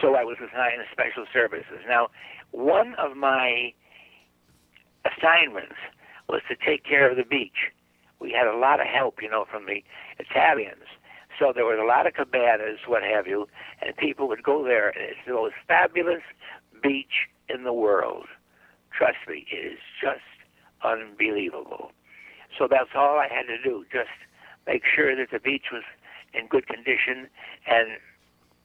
So 0.00 0.14
I 0.14 0.24
was 0.24 0.36
assigned 0.38 0.78
to 0.78 0.92
special 0.92 1.26
services. 1.32 1.80
Now, 1.88 2.08
one 2.52 2.94
of 2.94 3.16
my 3.16 3.72
assignments 5.04 5.76
was 6.28 6.42
to 6.48 6.56
take 6.56 6.84
care 6.84 7.10
of 7.10 7.16
the 7.16 7.24
beach. 7.24 7.72
We 8.20 8.32
had 8.32 8.46
a 8.46 8.56
lot 8.56 8.80
of 8.80 8.86
help, 8.86 9.22
you 9.22 9.30
know, 9.30 9.46
from 9.50 9.66
the 9.66 9.82
Italians. 10.18 10.84
So 11.40 11.52
there 11.54 11.64
was 11.64 11.78
a 11.80 11.86
lot 11.86 12.06
of 12.06 12.12
cabanas, 12.12 12.80
what 12.86 13.02
have 13.02 13.26
you, 13.26 13.48
and 13.80 13.96
people 13.96 14.28
would 14.28 14.42
go 14.42 14.62
there, 14.62 14.90
and 14.90 15.00
it's 15.00 15.18
the 15.26 15.32
most 15.32 15.54
fabulous 15.66 16.20
beach 16.82 17.28
in 17.48 17.64
the 17.64 17.72
world. 17.72 18.26
Trust 18.92 19.16
me, 19.26 19.46
it 19.50 19.72
is 19.72 19.78
just 20.00 20.20
unbelievable. 20.84 21.92
So 22.58 22.68
that's 22.70 22.90
all 22.94 23.18
I 23.18 23.26
had 23.26 23.46
to 23.46 23.56
do, 23.62 23.86
just 23.90 24.10
make 24.66 24.82
sure 24.84 25.16
that 25.16 25.30
the 25.32 25.38
beach 25.38 25.72
was 25.72 25.82
in 26.34 26.46
good 26.46 26.66
condition 26.66 27.26
and 27.66 27.96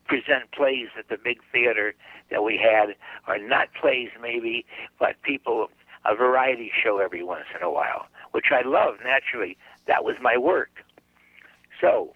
present 0.05 0.51
plays 0.51 0.89
at 0.99 1.07
the 1.07 1.17
big 1.17 1.39
theater 1.53 1.95
that 2.29 2.43
we 2.43 2.57
had, 2.57 2.95
or 3.25 3.37
not 3.37 3.69
plays 3.79 4.09
maybe, 4.21 4.65
but 4.99 5.15
people, 5.23 5.69
a 6.03 6.13
variety 6.13 6.71
show 6.83 6.99
every 6.99 7.23
once 7.23 7.45
in 7.55 7.65
a 7.65 7.71
while, 7.71 8.07
which 8.31 8.47
I 8.51 8.67
love 8.67 8.95
naturally. 9.01 9.57
That 9.87 10.03
was 10.03 10.15
my 10.21 10.37
work. 10.37 10.83
So 11.79 12.13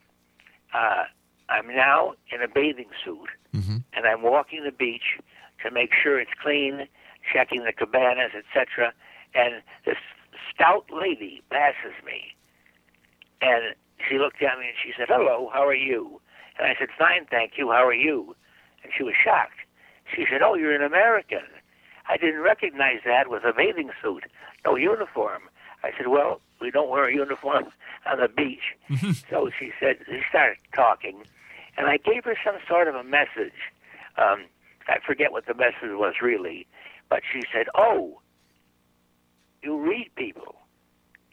uh, 0.74 1.04
I'm 1.50 1.68
now 1.68 2.14
in 2.32 2.42
a 2.42 2.48
bathing 2.48 2.90
suit, 3.04 3.30
and 3.94 4.06
I'm 4.06 4.22
walking 4.22 4.64
the 4.64 4.72
beach 4.72 5.18
to 5.64 5.72
make 5.72 5.92
sure 5.94 6.20
it's 6.20 6.32
clean, 6.42 6.88
checking 7.34 7.64
the 7.64 7.74
cabanas, 7.74 8.32
etc. 8.38 8.94
And 9.34 9.62
this 9.86 9.98
stout 10.54 10.86
lady 10.92 11.42
passes 11.50 11.94
me, 12.06 12.36
and 13.42 13.76
she 14.08 14.18
looked 14.18 14.42
at 14.42 14.58
me 14.60 14.68
and 14.68 14.78
she 14.82 14.94
said, 14.98 15.08
"Hello, 15.10 15.50
how 15.54 15.66
are 15.68 15.74
you?" 15.76 16.22
And 16.58 16.68
I 16.68 16.76
said, 16.78 16.90
"Fine, 16.98 17.26
thank 17.30 17.58
you. 17.58 17.72
How 17.72 17.86
are 17.86 17.94
you?" 17.94 18.36
And 18.84 18.94
she 18.96 19.04
was 19.04 19.16
shocked. 19.22 19.60
She 20.16 20.26
said, 20.30 20.42
"Oh, 20.42 20.56
you're 20.56 20.76
an 20.76 20.84
American." 20.84 21.46
I 22.08 22.18
didn't 22.18 22.42
recognize 22.42 23.02
that 23.06 23.30
with 23.30 23.44
a 23.44 23.54
bathing 23.54 23.92
suit, 24.02 24.24
no 24.66 24.76
uniform. 24.76 25.44
I 25.84 25.92
said, 25.98 26.08
"Well, 26.08 26.42
we 26.62 26.72
don't 26.72 26.90
wear 26.90 27.08
a 27.08 27.14
uniform 27.14 27.66
on 28.06 28.20
the 28.20 28.28
beach." 28.28 28.76
so 29.30 29.50
she 29.58 29.72
said, 29.80 29.98
she 30.08 30.22
started 30.30 30.58
talking, 30.76 31.24
and 31.78 31.88
I 31.88 31.98
gave 31.98 32.24
her 32.26 32.36
some 32.44 32.58
sort 32.68 32.88
of 32.88 32.96
a 32.96 33.04
message. 33.04 33.72
Um, 34.18 34.46
I 34.88 34.98
forget 35.06 35.32
what 35.32 35.46
the 35.46 35.54
message 35.54 35.92
was 35.92 36.16
really, 36.22 36.68
but 37.10 37.22
she 37.32 37.42
said, 37.54 37.68
"Oh, 37.76 38.20
you 39.62 39.78
read 39.78 40.10
people. 40.16 40.56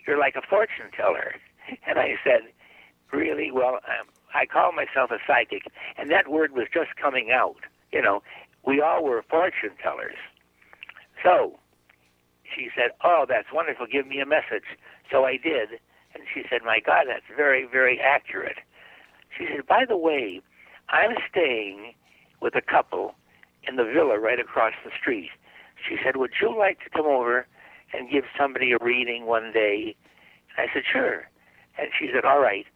You're 0.06 0.18
like 0.18 0.36
a 0.36 0.42
fortune 0.42 0.90
teller." 0.96 1.34
And 1.84 1.98
I 1.98 2.14
said, 2.22 2.42
"Really? 3.10 3.50
Well, 3.50 3.74
um, 3.74 4.06
I 4.32 4.46
call 4.46 4.70
myself 4.70 5.10
a 5.10 5.18
psychic, 5.26 5.64
and 5.96 6.12
that 6.12 6.28
word 6.28 6.52
was 6.52 6.68
just 6.72 6.94
coming 6.94 7.32
out. 7.32 7.56
You 7.90 8.02
know, 8.02 8.22
we 8.64 8.80
all 8.80 9.02
were 9.02 9.24
fortune 9.28 9.72
tellers." 9.82 10.18
So 11.24 11.58
she 12.54 12.68
said, 12.76 12.92
"Oh, 13.02 13.26
that's 13.28 13.52
wonderful. 13.52 13.86
Give 13.86 14.06
me 14.06 14.20
a 14.20 14.26
message." 14.26 14.78
So 15.10 15.24
I 15.24 15.36
did, 15.36 15.80
and 16.14 16.24
she 16.32 16.44
said, 16.48 16.62
"My 16.64 16.80
God, 16.80 17.06
that's 17.08 17.26
very, 17.36 17.64
very 17.64 18.00
accurate." 18.00 18.58
She 19.36 19.46
said, 19.46 19.66
"By 19.66 19.84
the 19.84 19.96
way, 19.96 20.40
I'm 20.88 21.16
staying 21.30 21.94
with 22.40 22.54
a 22.54 22.60
couple 22.60 23.14
in 23.66 23.76
the 23.76 23.84
villa 23.84 24.18
right 24.18 24.40
across 24.40 24.74
the 24.84 24.90
street." 24.90 25.30
She 25.76 25.96
said, 26.02 26.16
"Would 26.16 26.40
you 26.40 26.56
like 26.56 26.80
to 26.84 26.90
come 26.90 27.06
over 27.06 27.46
and 27.92 28.10
give 28.10 28.24
somebody 28.36 28.72
a 28.72 28.78
reading 28.78 29.26
one 29.26 29.52
day?" 29.52 29.94
I 30.56 30.66
said, 30.72 30.84
"Sure." 30.90 31.28
And 31.78 31.90
she 31.98 32.10
said, 32.12 32.24
"All 32.24 32.40
right. 32.40 32.66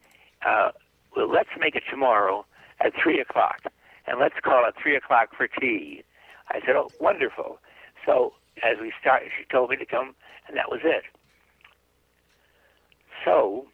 Uh, 0.42 0.72
well, 1.16 1.28
let's 1.28 1.50
make 1.58 1.74
it 1.74 1.84
tomorrow 1.90 2.46
at 2.80 2.94
three 2.94 3.20
o'clock, 3.20 3.62
and 4.06 4.18
let's 4.20 4.38
call 4.40 4.64
it 4.66 4.74
three 4.76 4.96
o'clock 4.96 5.34
for 5.34 5.48
tea." 5.48 6.04
I 6.48 6.60
said, 6.60 6.76
"Oh, 6.76 6.92
wonderful." 7.00 7.60
So 8.04 8.34
as 8.62 8.78
we 8.78 8.92
started, 9.00 9.30
she 9.36 9.44
told 9.44 9.70
me 9.70 9.76
to 9.76 9.86
come, 9.86 10.14
and 10.46 10.56
that 10.56 10.70
was 10.70 10.80
it. 10.84 11.04
So 13.24 13.66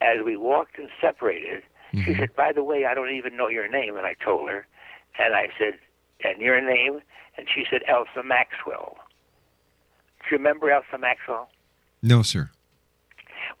as 0.00 0.18
we 0.24 0.36
walked 0.36 0.78
and 0.78 0.88
separated, 1.00 1.62
she 1.92 1.98
mm-hmm. 1.98 2.20
said, 2.20 2.36
"By 2.36 2.52
the 2.52 2.64
way, 2.64 2.84
I 2.84 2.94
don't 2.94 3.10
even 3.10 3.36
know 3.36 3.48
your 3.48 3.68
name," 3.68 3.96
and 3.96 4.06
I 4.06 4.14
told 4.14 4.50
her, 4.50 4.66
and 5.18 5.34
I 5.34 5.48
said, 5.58 5.78
"And 6.24 6.40
your 6.40 6.60
name?" 6.60 7.00
And 7.36 7.46
she 7.52 7.64
said, 7.70 7.82
"Elsa 7.88 8.22
Maxwell." 8.24 8.96
Do 10.20 10.28
you 10.30 10.38
remember 10.38 10.70
Elsa 10.70 10.98
Maxwell? 10.98 11.50
No, 12.02 12.22
sir. 12.22 12.50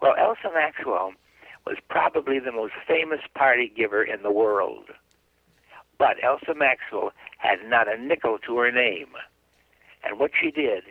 Well, 0.00 0.14
Elsa 0.18 0.50
Maxwell 0.54 1.12
was 1.66 1.76
probably 1.88 2.38
the 2.38 2.52
most 2.52 2.72
famous 2.86 3.20
party 3.34 3.72
giver 3.74 4.02
in 4.02 4.22
the 4.22 4.30
world. 4.30 4.86
But 5.98 6.22
Elsa 6.22 6.54
Maxwell 6.54 7.12
had 7.38 7.58
not 7.66 7.92
a 7.92 8.00
nickel 8.00 8.38
to 8.46 8.56
her 8.58 8.72
name. 8.72 9.08
And 10.02 10.18
what 10.18 10.30
she 10.40 10.50
did 10.50 10.84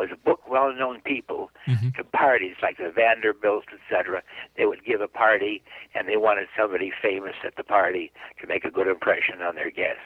was 0.00 0.08
book 0.24 0.48
well 0.48 0.72
known 0.72 1.00
people 1.02 1.50
to 1.96 2.04
parties 2.04 2.56
like 2.62 2.78
the 2.78 2.90
Vanderbilts, 2.90 3.66
etc. 3.72 4.22
They 4.56 4.64
would 4.64 4.84
give 4.84 5.00
a 5.00 5.08
party 5.08 5.62
and 5.94 6.08
they 6.08 6.16
wanted 6.16 6.48
somebody 6.58 6.90
famous 7.02 7.34
at 7.44 7.56
the 7.56 7.64
party 7.64 8.10
to 8.40 8.46
make 8.46 8.64
a 8.64 8.70
good 8.70 8.88
impression 8.88 9.42
on 9.42 9.54
their 9.54 9.70
guests. 9.70 10.00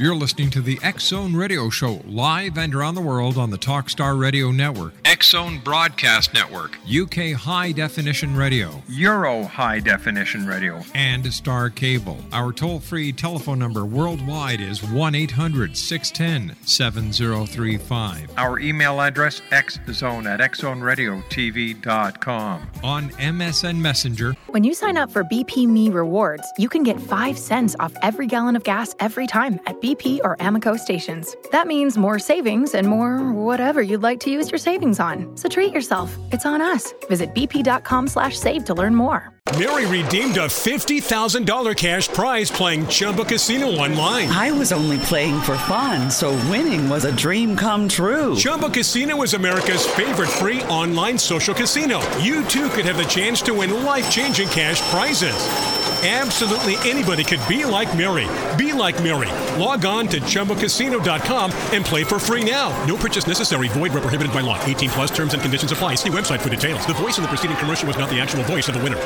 You're 0.00 0.16
listening 0.16 0.48
to 0.52 0.62
the 0.62 0.78
X 0.82 1.08
Zone 1.08 1.36
Radio 1.36 1.68
Show, 1.68 2.00
live 2.06 2.56
and 2.56 2.74
around 2.74 2.94
the 2.94 3.02
world 3.02 3.36
on 3.36 3.50
the 3.50 3.58
Talkstar 3.58 4.18
Radio 4.18 4.50
Network, 4.50 4.94
X 5.04 5.32
Zone 5.32 5.60
Broadcast 5.62 6.32
Network, 6.32 6.78
UK 6.88 7.32
High 7.32 7.72
Definition 7.72 8.34
Radio, 8.34 8.82
Euro 8.88 9.42
High 9.42 9.78
Definition 9.78 10.46
Radio, 10.46 10.80
and 10.94 11.30
Star 11.30 11.68
Cable. 11.68 12.16
Our 12.32 12.50
toll 12.50 12.80
free 12.80 13.12
telephone 13.12 13.58
number 13.58 13.84
worldwide 13.84 14.62
is 14.62 14.82
1 14.82 15.14
800 15.14 15.76
610 15.76 16.56
7035. 16.66 18.30
Our 18.38 18.58
email 18.58 19.02
address, 19.02 19.42
xzone 19.50 20.24
at 20.24 20.40
xzoneradiotv.com. 20.40 22.70
On 22.82 23.10
MSN 23.10 23.76
Messenger, 23.76 24.34
When 24.46 24.64
you 24.64 24.72
sign 24.72 24.96
up 24.96 25.10
for 25.10 25.24
BP 25.24 25.68
Me 25.68 25.90
Rewards, 25.90 26.50
you 26.56 26.70
can 26.70 26.84
get 26.84 26.98
5 26.98 27.36
cents 27.36 27.76
off 27.78 27.92
every 28.00 28.26
gallon 28.26 28.56
of 28.56 28.64
gas 28.64 28.94
every 28.98 29.26
time 29.26 29.60
at 29.66 29.78
BP 29.82 29.89
or 30.24 30.36
Amoco 30.36 30.78
stations. 30.78 31.36
That 31.52 31.66
means 31.66 31.96
more 31.98 32.18
savings 32.18 32.74
and 32.74 32.86
more 32.86 33.32
whatever 33.32 33.82
you'd 33.82 34.02
like 34.02 34.20
to 34.20 34.30
use 34.30 34.50
your 34.50 34.58
savings 34.58 35.00
on. 35.00 35.36
So 35.36 35.48
treat 35.48 35.72
yourself. 35.72 36.16
It's 36.32 36.46
on 36.46 36.60
us. 36.60 36.94
Visit 37.08 37.34
bp.com 37.34 38.08
slash 38.08 38.38
save 38.38 38.64
to 38.66 38.74
learn 38.74 38.94
more. 38.94 39.32
Mary 39.58 39.84
redeemed 39.86 40.36
a 40.36 40.46
$50,000 40.46 41.76
cash 41.76 42.08
prize 42.08 42.50
playing 42.50 42.86
Chumba 42.86 43.24
Casino 43.24 43.66
online. 43.66 44.28
I 44.28 44.52
was 44.52 44.70
only 44.70 44.98
playing 44.98 45.40
for 45.40 45.56
fun, 45.58 46.10
so 46.10 46.30
winning 46.48 46.88
was 46.88 47.04
a 47.04 47.16
dream 47.16 47.56
come 47.56 47.88
true. 47.88 48.36
Chumba 48.36 48.70
Casino 48.70 49.22
is 49.22 49.34
America's 49.34 49.84
favorite 49.86 50.28
free 50.28 50.62
online 50.64 51.18
social 51.18 51.54
casino. 51.54 51.98
You 52.18 52.44
too 52.44 52.68
could 52.68 52.84
have 52.84 52.96
the 52.96 53.04
chance 53.04 53.42
to 53.42 53.54
win 53.54 53.84
life 53.84 54.08
changing 54.10 54.48
cash 54.48 54.80
prizes. 54.90 55.79
Absolutely 56.02 56.76
anybody 56.90 57.24
could 57.24 57.40
be 57.46 57.66
like 57.66 57.94
Mary. 57.94 58.26
Be 58.56 58.72
like 58.72 59.02
Mary. 59.02 59.28
Log 59.60 59.84
on 59.84 60.08
to 60.08 60.18
ChumbaCasino.com 60.20 61.52
and 61.72 61.84
play 61.84 62.04
for 62.04 62.18
free 62.18 62.42
now. 62.42 62.70
No 62.86 62.96
purchase 62.96 63.26
necessary. 63.26 63.68
Void 63.68 63.92
where 63.92 64.00
prohibited 64.00 64.32
by 64.32 64.40
law. 64.40 64.58
18 64.64 64.88
plus 64.90 65.10
terms 65.10 65.34
and 65.34 65.42
conditions 65.42 65.72
apply. 65.72 65.96
See 65.96 66.08
website 66.08 66.40
for 66.40 66.48
details. 66.48 66.86
The 66.86 66.94
voice 66.94 67.18
in 67.18 67.22
the 67.22 67.28
preceding 67.28 67.56
commercial 67.58 67.86
was 67.86 67.98
not 67.98 68.08
the 68.08 68.18
actual 68.18 68.42
voice 68.44 68.66
of 68.68 68.74
the 68.74 68.82
winner. 68.82 68.96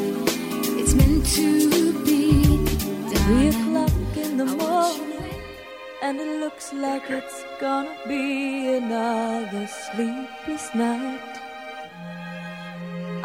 it's 0.80 0.94
meant 0.96 1.26
to 1.28 2.04
be. 2.04 3.67
And 6.08 6.22
it 6.22 6.40
looks 6.40 6.72
like 6.72 7.10
it's 7.10 7.44
gonna 7.60 7.94
be 8.08 8.76
another 8.76 9.68
sleepless 9.68 10.74
night. 10.74 11.34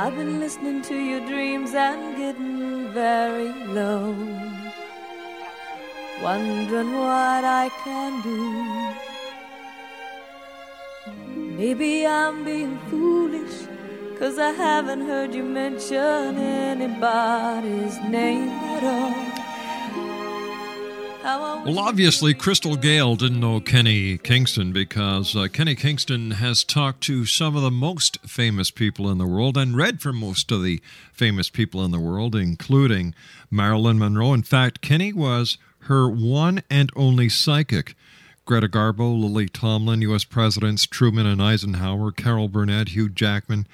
I've 0.00 0.16
been 0.16 0.40
listening 0.40 0.82
to 0.90 0.96
your 1.10 1.20
dreams 1.28 1.74
and 1.74 2.16
getting 2.16 2.92
very 2.92 3.52
low, 3.78 4.10
wondering 6.24 6.92
what 7.04 7.44
I 7.62 7.70
can 7.84 8.12
do. 8.30 8.38
Maybe 11.60 12.04
I'm 12.04 12.42
being 12.44 12.80
foolish, 12.90 13.58
cause 14.18 14.40
I 14.40 14.50
haven't 14.50 15.02
heard 15.02 15.32
you 15.32 15.44
mention 15.44 16.36
anybody's 16.72 17.96
name 18.18 18.50
at 18.74 18.82
all. 18.96 19.41
Well, 21.22 21.78
obviously, 21.78 22.35
Crystal 22.35 22.74
Gayle 22.74 23.14
didn't 23.14 23.38
know 23.38 23.61
Kenny 23.61 24.18
Kingston 24.18 24.72
because 24.72 25.37
uh, 25.37 25.46
Kenny 25.52 25.76
Kingston 25.76 26.32
has 26.32 26.64
talked 26.64 27.00
to 27.02 27.26
some 27.26 27.54
of 27.54 27.62
the 27.62 27.70
most 27.70 28.18
famous 28.26 28.72
people 28.72 29.08
in 29.08 29.18
the 29.18 29.26
world 29.26 29.56
and 29.56 29.76
read 29.76 30.00
for 30.00 30.12
most 30.12 30.50
of 30.50 30.64
the 30.64 30.80
famous 31.12 31.48
people 31.48 31.85
in 31.85 31.92
the 31.92 32.00
world, 32.00 32.35
including 32.35 33.14
Marilyn 33.52 34.00
Monroe. 34.00 34.32
In 34.32 34.42
fact, 34.42 34.80
Kenny 34.80 35.12
was 35.12 35.58
her 35.82 36.08
one 36.08 36.62
and 36.68 36.90
only 36.96 37.28
psychic. 37.28 37.94
Greta 38.44 38.68
Garbo, 38.68 39.16
Lily 39.16 39.48
Tomlin, 39.48 40.02
U.S. 40.02 40.24
Presidents 40.24 40.87
Truman 40.87 41.26
and 41.26 41.40
Eisenhower, 41.40 42.11
Carol 42.11 42.48
Burnett, 42.48 42.88
Hugh 42.88 43.08
Jackman, 43.08 43.68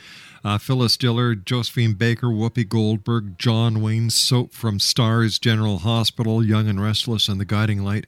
uh, 0.45 0.59
Phyllis 0.59 0.97
Diller, 0.97 1.35
Josephine 1.35 1.95
Baker, 1.95 2.29
Whoopi 2.29 2.69
Goldberg, 2.69 3.39
John 3.39 3.83
Wayne, 3.83 4.11
Soap 4.11 4.53
from 4.53 4.79
Stars 4.79 5.39
General 5.39 5.79
Hospital, 5.79 6.45
Young 6.45 6.69
and 6.69 6.81
Restless, 6.81 7.29
and 7.29 7.41
The 7.41 7.45
Guiding 7.45 7.85
Light. 7.85 8.07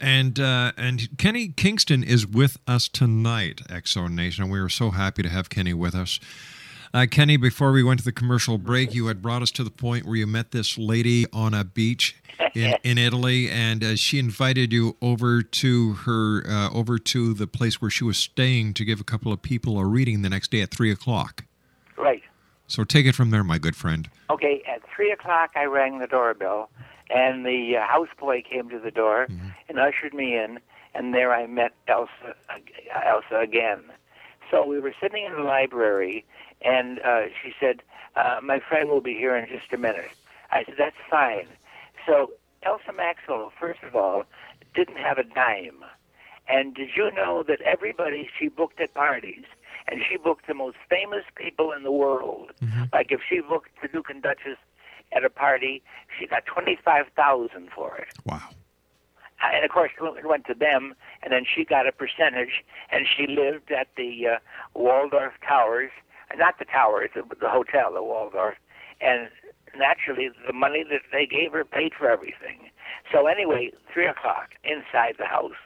And 0.00 0.38
uh, 0.38 0.72
and 0.76 1.18
Kenny 1.18 1.48
Kingston 1.48 2.04
is 2.04 2.26
with 2.26 2.58
us 2.68 2.88
tonight, 2.88 3.62
Exxon 3.68 4.12
Nation, 4.12 4.44
and 4.44 4.52
we 4.52 4.60
are 4.60 4.68
so 4.68 4.90
happy 4.90 5.22
to 5.22 5.28
have 5.28 5.50
Kenny 5.50 5.74
with 5.74 5.94
us. 5.94 6.20
Uh, 6.94 7.06
Kenny, 7.10 7.36
before 7.36 7.72
we 7.72 7.82
went 7.82 7.98
to 7.98 8.04
the 8.04 8.12
commercial 8.12 8.56
break, 8.56 8.94
you 8.94 9.08
had 9.08 9.20
brought 9.20 9.42
us 9.42 9.50
to 9.50 9.64
the 9.64 9.70
point 9.70 10.06
where 10.06 10.16
you 10.16 10.26
met 10.26 10.52
this 10.52 10.78
lady 10.78 11.26
on 11.32 11.52
a 11.52 11.64
beach 11.64 12.16
in, 12.54 12.76
in 12.82 12.96
Italy, 12.96 13.50
and 13.50 13.84
uh, 13.84 13.96
she 13.96 14.18
invited 14.18 14.72
you 14.72 14.96
over 15.02 15.42
to 15.42 15.94
her 15.94 16.44
uh, 16.48 16.70
over 16.70 16.98
to 16.98 17.34
the 17.34 17.46
place 17.46 17.80
where 17.80 17.90
she 17.90 18.04
was 18.04 18.16
staying 18.16 18.74
to 18.74 18.84
give 18.84 19.00
a 19.00 19.04
couple 19.04 19.32
of 19.32 19.42
people 19.42 19.78
a 19.78 19.84
reading 19.84 20.22
the 20.22 20.30
next 20.30 20.50
day 20.50 20.62
at 20.62 20.70
three 20.70 20.90
o'clock. 20.90 21.44
So 22.68 22.84
take 22.84 23.06
it 23.06 23.14
from 23.14 23.30
there, 23.30 23.42
my 23.42 23.58
good 23.58 23.74
friend. 23.74 24.08
Okay, 24.30 24.62
at 24.68 24.82
3 24.94 25.10
o'clock, 25.10 25.50
I 25.56 25.64
rang 25.64 25.98
the 25.98 26.06
doorbell, 26.06 26.70
and 27.10 27.44
the 27.44 27.78
uh, 27.78 27.86
houseboy 27.86 28.44
came 28.44 28.68
to 28.68 28.78
the 28.78 28.90
door 28.90 29.26
and 29.68 29.78
ushered 29.78 30.12
me 30.12 30.36
in, 30.36 30.60
and 30.94 31.14
there 31.14 31.32
I 31.32 31.46
met 31.46 31.72
Elsa, 31.88 32.34
uh, 32.50 33.00
Elsa 33.06 33.40
again. 33.40 33.80
So 34.50 34.66
we 34.66 34.80
were 34.80 34.94
sitting 35.00 35.24
in 35.24 35.32
the 35.32 35.42
library, 35.42 36.26
and 36.62 37.00
uh, 37.00 37.22
she 37.42 37.52
said, 37.58 37.82
uh, 38.16 38.40
My 38.42 38.60
friend 38.60 38.90
will 38.90 39.00
be 39.00 39.14
here 39.14 39.34
in 39.34 39.48
just 39.48 39.72
a 39.72 39.78
minute. 39.78 40.10
I 40.50 40.64
said, 40.64 40.74
That's 40.78 40.96
fine. 41.10 41.46
So 42.06 42.32
Elsa 42.62 42.92
Maxwell, 42.94 43.50
first 43.58 43.82
of 43.82 43.96
all, 43.96 44.24
didn't 44.74 44.96
have 44.96 45.16
a 45.18 45.24
dime. 45.24 45.84
And 46.48 46.74
did 46.74 46.90
you 46.96 47.10
know 47.12 47.42
that 47.46 47.60
everybody 47.62 48.28
she 48.38 48.48
booked 48.48 48.80
at 48.80 48.94
parties, 48.94 49.44
and 49.88 50.00
she 50.08 50.16
booked 50.16 50.46
the 50.46 50.54
most 50.54 50.76
famous 50.88 51.24
people 51.34 51.72
in 51.72 51.82
the 51.82 51.92
world. 51.92 52.52
Like 52.92 53.10
if 53.10 53.20
she 53.28 53.40
booked 53.40 53.70
the 53.82 53.88
Duke 53.88 54.10
and 54.10 54.22
Duchess 54.22 54.58
at 55.12 55.24
a 55.24 55.30
party, 55.30 55.82
she 56.18 56.26
got 56.26 56.44
twenty-five 56.46 57.06
thousand 57.16 57.70
for 57.74 57.96
it. 57.96 58.08
Wow. 58.24 58.40
Uh, 59.42 59.50
And 59.54 59.64
of 59.64 59.70
course, 59.70 59.92
it 59.98 60.26
went 60.26 60.46
to 60.46 60.54
them, 60.54 60.94
and 61.22 61.32
then 61.32 61.44
she 61.52 61.64
got 61.64 61.86
a 61.86 61.92
percentage. 61.92 62.64
And 62.90 63.06
she 63.06 63.26
lived 63.26 63.70
at 63.70 63.88
the 63.96 64.26
uh, 64.26 64.38
Waldorf 64.74 65.34
Towers, 65.46 65.90
uh, 66.30 66.36
not 66.36 66.58
the 66.58 66.64
towers, 66.64 67.10
the, 67.14 67.22
the 67.40 67.48
hotel, 67.48 67.92
the 67.92 68.02
Waldorf. 68.02 68.56
And 69.00 69.28
naturally, 69.76 70.30
the 70.46 70.52
money 70.52 70.84
that 70.90 71.02
they 71.12 71.24
gave 71.24 71.52
her 71.52 71.64
paid 71.64 71.92
for 71.94 72.10
everything. 72.10 72.70
So 73.12 73.26
anyway, 73.26 73.70
three 73.92 74.06
o'clock 74.06 74.50
inside 74.64 75.14
the 75.18 75.26
house, 75.26 75.60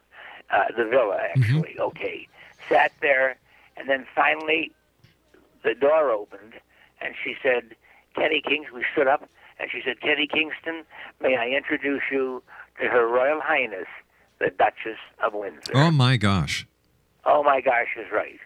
uh, 0.50 0.66
the 0.76 0.84
villa 0.84 1.18
actually. 1.34 1.76
Okay, 1.80 2.28
sat 2.68 2.92
there, 3.00 3.36
and 3.82 3.90
then 3.90 4.06
finally, 4.14 4.70
the 5.64 5.74
door 5.74 6.10
opened, 6.10 6.54
and 7.00 7.14
she 7.22 7.34
said, 7.42 7.74
"Kenny 8.14 8.40
Kings." 8.40 8.66
We 8.72 8.84
stood 8.92 9.08
up, 9.08 9.28
and 9.58 9.68
she 9.70 9.82
said, 9.84 10.00
"Kenny 10.00 10.28
Kingston, 10.28 10.84
may 11.20 11.36
I 11.36 11.48
introduce 11.48 12.02
you 12.10 12.42
to 12.80 12.88
Her 12.88 13.08
Royal 13.08 13.40
Highness, 13.40 13.88
the 14.38 14.50
Duchess 14.50 14.98
of 15.22 15.34
Windsor." 15.34 15.72
Oh 15.74 15.90
my 15.90 16.16
gosh. 16.16 16.66
Oh 17.24 17.42
my 17.42 17.60
gosh, 17.60 17.88
is 17.96 18.10
right. 18.12 18.38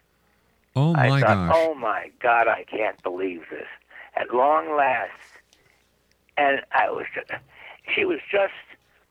Oh 0.74 0.94
I 0.94 1.08
my 1.10 1.20
thought, 1.20 1.48
gosh. 1.48 1.54
oh 1.56 1.74
my 1.74 2.10
God, 2.18 2.48
I 2.48 2.64
can't 2.64 3.02
believe 3.02 3.42
this. 3.50 3.68
At 4.16 4.34
long 4.34 4.74
last, 4.74 5.10
and 6.38 6.62
I 6.72 6.90
was, 6.90 7.04
just, 7.14 7.30
she 7.94 8.04
was 8.06 8.20
just 8.30 8.54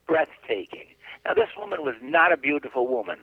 breathtaking. 0.07 0.87
Now, 1.23 1.35
this 1.35 1.49
woman 1.57 1.83
was 1.83 1.95
not 2.01 2.31
a 2.31 2.37
beautiful 2.37 2.87
woman, 2.87 3.19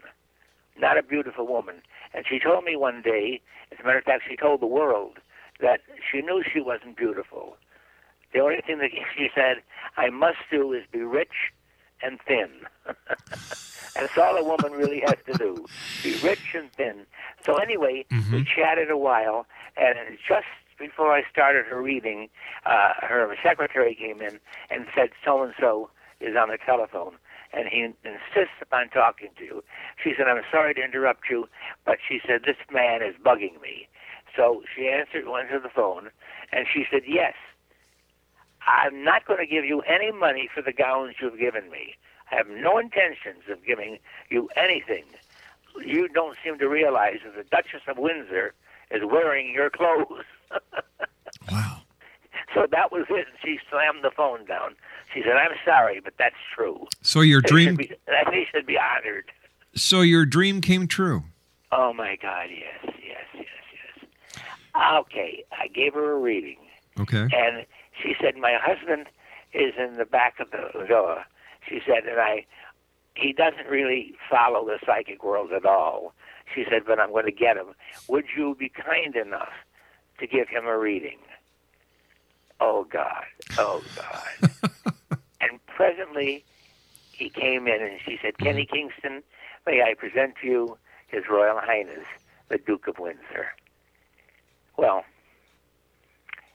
not 0.79 0.99
a 0.99 1.03
beautiful 1.03 1.47
woman. 1.47 1.77
And 2.15 2.25
she 2.29 2.39
told 2.39 2.65
me 2.65 2.77
one 2.77 3.03
day, 3.03 3.41
as 3.71 3.79
a 3.81 3.85
matter 3.85 3.99
of 3.99 4.05
fact, 4.05 4.25
she 4.29 4.37
told 4.37 4.61
the 4.61 4.67
world 4.67 5.19
that 5.61 5.81
she 6.11 6.21
knew 6.23 6.43
she 6.43 6.61
wasn't 6.61 6.97
beautiful. 6.97 7.57
The 8.33 8.41
only 8.41 8.61
thing 8.67 8.79
that 8.79 8.91
she 9.17 9.29
said 9.35 9.63
I 9.97 10.11
must 10.11 10.39
do 10.51 10.73
is 10.73 10.85
be 10.91 11.01
rich 11.01 11.53
and 12.03 12.19
thin. 12.27 12.51
That's 13.95 14.17
all 14.17 14.37
a 14.37 14.45
woman 14.45 14.73
really 14.73 15.01
has 15.01 15.17
to 15.27 15.35
do: 15.35 15.67
be 16.03 16.19
rich 16.23 16.55
and 16.55 16.73
thin. 16.73 17.07
So 17.45 17.57
anyway, 17.57 18.07
we 18.33 18.45
chatted 18.45 18.91
a 18.91 18.97
while, 18.97 19.47
and 19.77 19.99
just 20.27 20.47
before 20.79 21.13
I 21.13 21.23
started 21.31 21.67
her 21.67 21.81
reading, 21.81 22.29
uh, 22.67 22.95
her 23.03 23.37
secretary 23.43 23.95
came 23.95 24.21
in 24.21 24.41
and 24.71 24.87
said, 24.95 25.11
so 25.25 25.43
and 25.43 25.55
so 25.61 25.91
is 26.21 26.37
on 26.37 26.49
the 26.49 26.59
telephone. 26.65 27.15
And 27.53 27.69
he 27.69 27.83
insists 27.83 28.57
upon 28.61 28.89
talking 28.89 29.29
to 29.39 29.45
you. 29.45 29.65
She 30.03 30.15
said, 30.17 30.27
I'm 30.27 30.43
sorry 30.51 30.75
to 30.75 30.83
interrupt 30.83 31.29
you, 31.31 31.49
but 31.85 31.99
she 32.07 32.21
said, 32.27 32.43
this 32.45 32.57
man 32.73 33.03
is 33.03 33.15
bugging 33.23 33.61
me. 33.61 33.89
So 34.35 34.63
she 34.75 34.89
answered, 34.89 35.29
went 35.29 35.51
to 35.51 35.59
the 35.59 35.69
phone, 35.69 36.11
and 36.51 36.67
she 36.73 36.87
said, 36.91 37.03
yes, 37.07 37.35
I'm 38.67 39.05
not 39.05 39.27
going 39.27 39.41
to 39.41 39.47
give 39.47 39.65
you 39.65 39.81
any 39.83 40.11
money 40.13 40.49
for 40.53 40.63
the 40.63 40.73
gowns 40.73 41.17
you've 41.21 41.39
given 41.39 41.71
me. 41.71 41.97
I 42.31 42.37
have 42.37 42.49
no 42.49 42.79
intentions 42.79 43.45
of 43.51 43.65
giving 43.65 43.99
you 44.31 44.49
anything. 44.57 45.05
You 45.85 46.09
don't 46.09 46.37
seem 46.43 46.59
to 46.59 46.69
realize 46.69 47.19
that 47.25 47.37
the 47.37 47.45
Duchess 47.45 47.83
of 47.89 47.99
Windsor 47.99 48.55
is 48.91 49.03
wearing 49.05 49.53
your 49.53 49.69
clothes. 49.69 50.25
wow. 51.51 51.82
So 52.55 52.67
that 52.71 52.93
was 52.93 53.07
it. 53.09 53.27
And 53.29 53.37
she 53.45 53.59
slammed 53.71 54.03
the 54.05 54.11
phone 54.11 54.45
down. 54.45 54.75
She 55.15 55.23
said, 55.23 55.33
I'm 55.37 55.57
sorry, 55.65 56.01
but 56.01 56.15
that's 56.19 56.35
true. 56.55 56.87
So 57.03 57.21
your 57.21 57.41
They 57.43 57.49
dream 57.49 57.77
be, 57.77 57.93
they 58.07 58.47
should 58.53 58.67
be 58.67 58.79
honored. 58.79 59.31
so 59.75 60.01
your 60.03 60.25
dream 60.27 60.61
came 60.61 60.87
true. 60.87 61.25
Oh, 61.71 61.93
my 61.95 62.17
God, 62.21 62.47
yes, 62.51 62.95
yes, 63.03 63.25
yes, 63.35 63.47
yes. 64.05 64.45
Okay, 65.01 65.45
I 65.59 65.69
gave 65.69 65.95
her 65.95 66.13
a 66.13 66.19
reading. 66.19 66.59
Okay. 67.01 67.23
And 67.33 67.65
she 68.03 68.15
said, 68.21 68.37
My 68.37 68.59
husband 68.61 69.07
is 69.55 69.73
in 69.79 69.97
the 69.97 70.05
back 70.05 70.41
of 70.41 70.51
the 70.51 70.85
door. 70.87 71.25
She 71.69 71.81
said, 71.87 72.05
and 72.07 72.21
I, 72.21 72.45
he 73.15 73.33
doesn't 73.33 73.67
really 73.69 74.15
follow 74.31 74.67
the 74.67 74.79
psychic 74.85 75.23
world 75.25 75.53
at 75.53 75.65
all. 75.65 76.13
She 76.55 76.65
said, 76.69 76.83
but 76.87 76.99
I'm 76.99 77.11
going 77.13 77.25
to 77.27 77.33
get 77.33 77.57
him. 77.57 77.69
Would 78.09 78.25
you 78.37 78.55
be 78.59 78.69
kind 78.69 79.15
enough 79.17 79.53
to 80.19 80.27
give 80.27 80.49
him 80.49 80.67
a 80.67 80.77
reading? 80.77 81.19
Oh, 82.65 82.87
God. 82.89 83.25
Oh, 83.59 83.83
God. 83.97 84.51
and 85.41 85.67
presently, 85.67 86.45
he 87.11 87.29
came 87.29 87.67
in 87.67 87.83
and 87.83 87.99
she 88.07 88.19
said, 88.23 88.39
Kenny 88.39 88.67
mm-hmm. 88.67 88.75
Kingston, 88.89 89.23
may 89.67 89.83
I 89.83 89.95
present 89.95 90.35
to 90.43 90.47
you 90.47 90.79
His 91.09 91.25
Royal 91.29 91.59
Highness, 91.59 92.07
the 92.49 92.59
Duke 92.59 92.87
of 92.87 93.01
Windsor. 93.01 93.49
Well, 94.77 95.05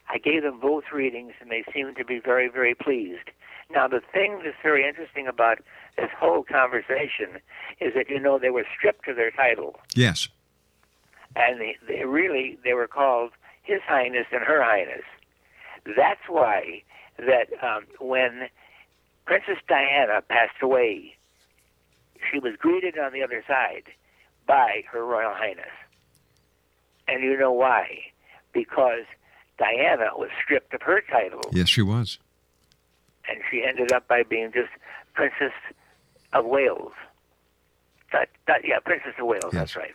I 0.10 0.18
gave 0.18 0.44
them 0.44 0.62
both 0.62 0.86
readings, 0.94 1.34
and 1.42 1.52
they 1.52 1.66
seemed 1.74 1.98
to 1.98 2.06
be 2.06 2.20
very, 2.24 2.48
very 2.48 2.74
pleased. 2.74 3.30
Now, 3.70 3.90
the 3.90 4.00
thing 4.14 4.40
that's 4.46 4.56
very 4.64 4.88
interesting 4.88 5.28
about 5.28 5.58
this 5.98 6.10
whole 6.18 6.44
conversation 6.44 7.42
is 7.82 7.94
that 7.96 8.10
you 8.10 8.18
know 8.18 8.40
they 8.40 8.50
were 8.50 8.66
stripped 8.78 9.10
of 9.10 9.18
their 9.18 9.32
title, 9.32 9.76
Yes. 9.94 10.30
and 11.36 11.60
they, 11.60 11.76
they 11.86 12.06
really 12.06 12.58
they 12.64 12.72
were 12.74 12.88
called 12.88 13.32
His 13.64 13.82
Highness 13.86 14.28
and 14.32 14.42
Her 14.42 14.64
Highness. 14.64 15.04
That's 15.96 16.22
why 16.28 16.84
that 17.18 17.48
um, 17.64 17.86
when 18.00 18.50
Princess 19.26 19.58
Diana 19.68 20.22
passed 20.28 20.62
away, 20.62 21.16
she 22.32 22.40
was 22.40 22.54
greeted 22.60 22.98
on 22.98 23.14
the 23.14 23.24
other 23.24 23.44
side 23.48 23.84
by 24.46 24.84
Her 24.92 25.06
Royal 25.06 25.34
Highness, 25.34 25.66
and 27.08 27.24
you 27.24 27.38
know 27.38 27.52
why? 27.52 27.88
Because 28.54 29.04
Diana 29.58 30.10
was 30.16 30.30
stripped 30.44 30.74
of 30.74 30.82
her 30.84 31.02
title 31.02 31.42
Yes, 31.52 31.70
she 31.70 31.82
was. 31.82 32.20
and 33.30 33.40
she 33.50 33.64
ended 33.68 33.92
up 33.92 34.08
by 34.08 34.24
being 34.24 34.52
just 34.54 34.70
Princess 35.14 35.54
of 36.34 36.46
Wales. 36.46 36.92
That, 38.12 38.30
that, 38.48 38.62
yeah, 38.64 38.80
Princess 38.80 39.14
of 39.20 39.28
Wales. 39.28 39.52
That's 39.52 39.76
right. 39.76 39.94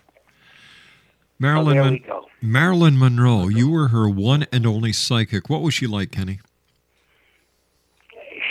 Marilyn, 1.42 1.74
there 1.74 1.84
Mon- 1.84 1.92
we 1.92 1.98
go. 1.98 2.26
Marilyn 2.40 2.98
Monroe, 2.98 3.48
you 3.48 3.68
were 3.68 3.88
her 3.88 4.08
one 4.08 4.46
and 4.52 4.64
only 4.64 4.92
psychic. 4.92 5.50
What 5.50 5.60
was 5.60 5.74
she 5.74 5.88
like, 5.88 6.12
Kenny? 6.12 6.38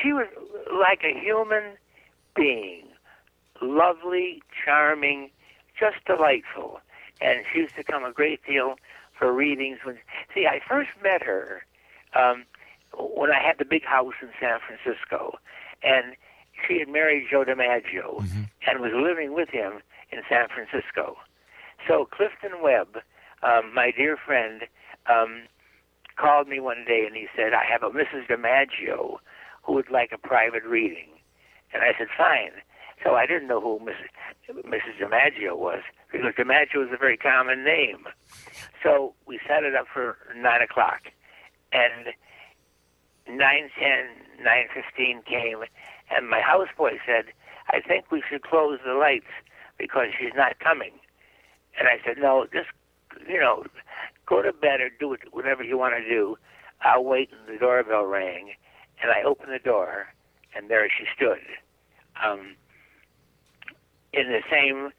She 0.02 0.12
was 0.12 0.28
like 0.78 1.02
a 1.04 1.18
human 1.18 1.78
being, 2.36 2.84
lovely, 3.62 4.44
charming, 4.66 5.30
just 5.80 6.04
delightful, 6.06 6.82
and 7.22 7.46
she 7.52 7.60
used 7.60 7.76
to 7.76 7.84
come 7.84 8.04
a 8.04 8.12
great 8.12 8.42
deal 8.46 8.76
for 9.18 9.32
readings. 9.32 9.80
When 9.86 9.98
see, 10.34 10.46
I 10.46 10.60
first 10.68 10.90
met 11.02 11.24
her 11.24 11.64
um, 12.14 12.44
when 12.98 13.32
I 13.32 13.42
had 13.42 13.58
the 13.58 13.66
big 13.66 13.86
house 13.86 14.16
in 14.22 14.30
San 14.38 14.60
Francisco, 14.60 15.38
and 15.82 16.16
she 16.68 16.80
had 16.80 16.90
married 16.90 17.28
Joe 17.32 17.46
DiMaggio 17.46 18.20
and 18.68 18.80
was 18.82 18.92
living 18.94 19.34
with 19.34 19.50
him 19.50 19.80
in 20.12 20.22
San 20.28 20.48
Francisco. 20.50 21.16
So 21.88 22.06
Clifton 22.06 22.62
Webb, 22.62 22.98
um, 23.44 23.74
my 23.74 23.92
dear 23.92 24.18
friend, 24.18 24.64
um, 25.10 25.44
called 26.16 26.48
me 26.48 26.60
one 26.60 26.86
day 26.88 27.06
and 27.06 27.16
he 27.16 27.28
said, 27.36 27.54
"I 27.54 27.66
have 27.66 27.84
a 27.84 27.90
Mrs. 27.90 28.28
DiMaggio 28.28 29.18
who 29.64 29.74
would 29.74 29.90
like 29.90 30.12
a 30.12 30.18
private 30.18 30.64
reading," 30.64 31.10
and 31.74 31.84
I 31.84 31.94
said, 31.98 32.10
"Fine." 32.16 32.62
So 33.04 33.16
I 33.16 33.26
didn't 33.26 33.48
know 33.48 33.60
who 33.60 33.80
Mrs. 33.80 34.64
Mrs. 34.64 35.00
DiMaggio 35.00 35.58
was 35.58 35.82
because 36.12 36.36
DiMaggio 36.36 36.86
is 36.86 36.94
a 36.94 36.98
very 36.98 37.18
common 37.18 37.64
name. 37.64 38.08
So 38.84 39.16
we 39.26 39.40
set 39.48 39.64
it 39.64 39.76
up 39.76 39.88
for 39.88 40.18
nine 40.36 40.62
o'clock, 40.62 41.12
and 41.72 42.14
nine 43.28 43.72
ten, 43.78 44.08
nine 44.44 44.68
fifteen 44.74 45.24
came, 45.24 45.64
and 46.16 46.30
my 46.30 46.42
houseboy 46.42 47.00
said, 47.06 47.34
"I 47.70 47.80
think 47.80 48.12
we 48.12 48.22
should 48.22 48.44
close 48.44 48.80
the 48.86 48.94
lights 48.94 49.32
because 49.78 50.10
she's 50.20 50.36
not 50.36 50.60
coming." 50.60 51.00
And 51.80 51.88
I 51.88 52.00
said, 52.06 52.18
"No, 52.18 52.46
just 52.52 52.70
you 53.28 53.40
know, 53.40 53.66
go 54.26 54.42
to 54.42 54.54
bed 54.54 54.82
or 54.82 54.90
do 55.00 55.16
whatever 55.32 55.64
you 55.64 55.78
want 55.78 55.96
to 55.98 56.08
do. 56.08 56.38
I'll 56.82 57.04
wait." 57.04 57.30
And 57.32 57.56
the 57.56 57.60
doorbell 57.60 58.06
rang, 58.06 58.54
and 59.02 59.12
I 59.12 59.24
opened 59.24 59.54
the 59.54 59.60
door, 59.60 60.08
and 60.56 60.70
there 60.70 60.88
she 60.90 61.06
stood, 61.16 61.42
um, 62.24 62.56
in 64.14 64.28
the 64.28 64.42
same 64.50 64.92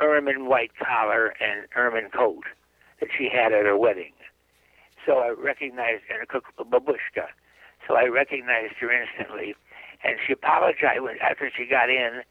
ermine 0.00 0.46
white 0.46 0.72
collar 0.76 1.34
and 1.40 1.66
ermine 1.76 2.10
coat 2.10 2.44
that 3.00 3.08
she 3.16 3.28
had 3.28 3.52
at 3.52 3.64
her 3.64 3.76
wedding. 3.76 4.12
So 5.06 5.18
I 5.18 5.30
recognized 5.30 6.02
and 6.10 6.22
a 6.22 6.64
babushka. 6.64 7.28
So 7.86 7.96
I 7.96 8.04
recognized 8.06 8.74
her 8.80 8.90
instantly, 8.90 9.54
and 10.04 10.16
she 10.26 10.32
apologized 10.32 11.00
when, 11.02 11.16
after 11.20 11.50
she 11.56 11.66
got 11.66 11.90
in. 11.90 12.22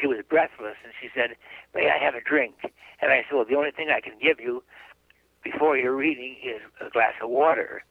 She 0.00 0.06
was 0.08 0.18
breathless, 0.28 0.76
and 0.82 0.92
she 1.00 1.08
said, 1.14 1.36
"May 1.74 1.88
I 1.88 1.98
have 1.98 2.14
a 2.14 2.20
drink?" 2.20 2.54
And 3.00 3.12
I 3.12 3.22
said, 3.22 3.34
"Well, 3.34 3.44
the 3.44 3.56
only 3.56 3.70
thing 3.70 3.90
I 3.90 4.00
can 4.00 4.14
give 4.20 4.40
you 4.40 4.62
before 5.42 5.76
your 5.76 5.94
reading 5.94 6.36
is 6.42 6.60
a 6.80 6.90
glass 6.90 7.14
of 7.22 7.30
water, 7.30 7.84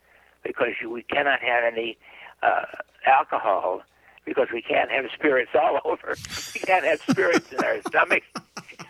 because 0.43 0.73
you, 0.81 0.89
we 0.89 1.03
cannot 1.03 1.39
have 1.41 1.63
any 1.63 1.97
uh, 2.41 2.65
alcohol." 3.05 3.81
Because 4.25 4.47
we 4.53 4.61
can't 4.61 4.89
have 4.89 5.03
spirits 5.13 5.51
all 5.53 5.81
over. 5.85 6.15
We 6.53 6.61
can't 6.61 6.85
have 6.85 7.01
spirits 7.01 7.51
in 7.51 7.61
our 7.61 7.81
stomach 7.89 8.23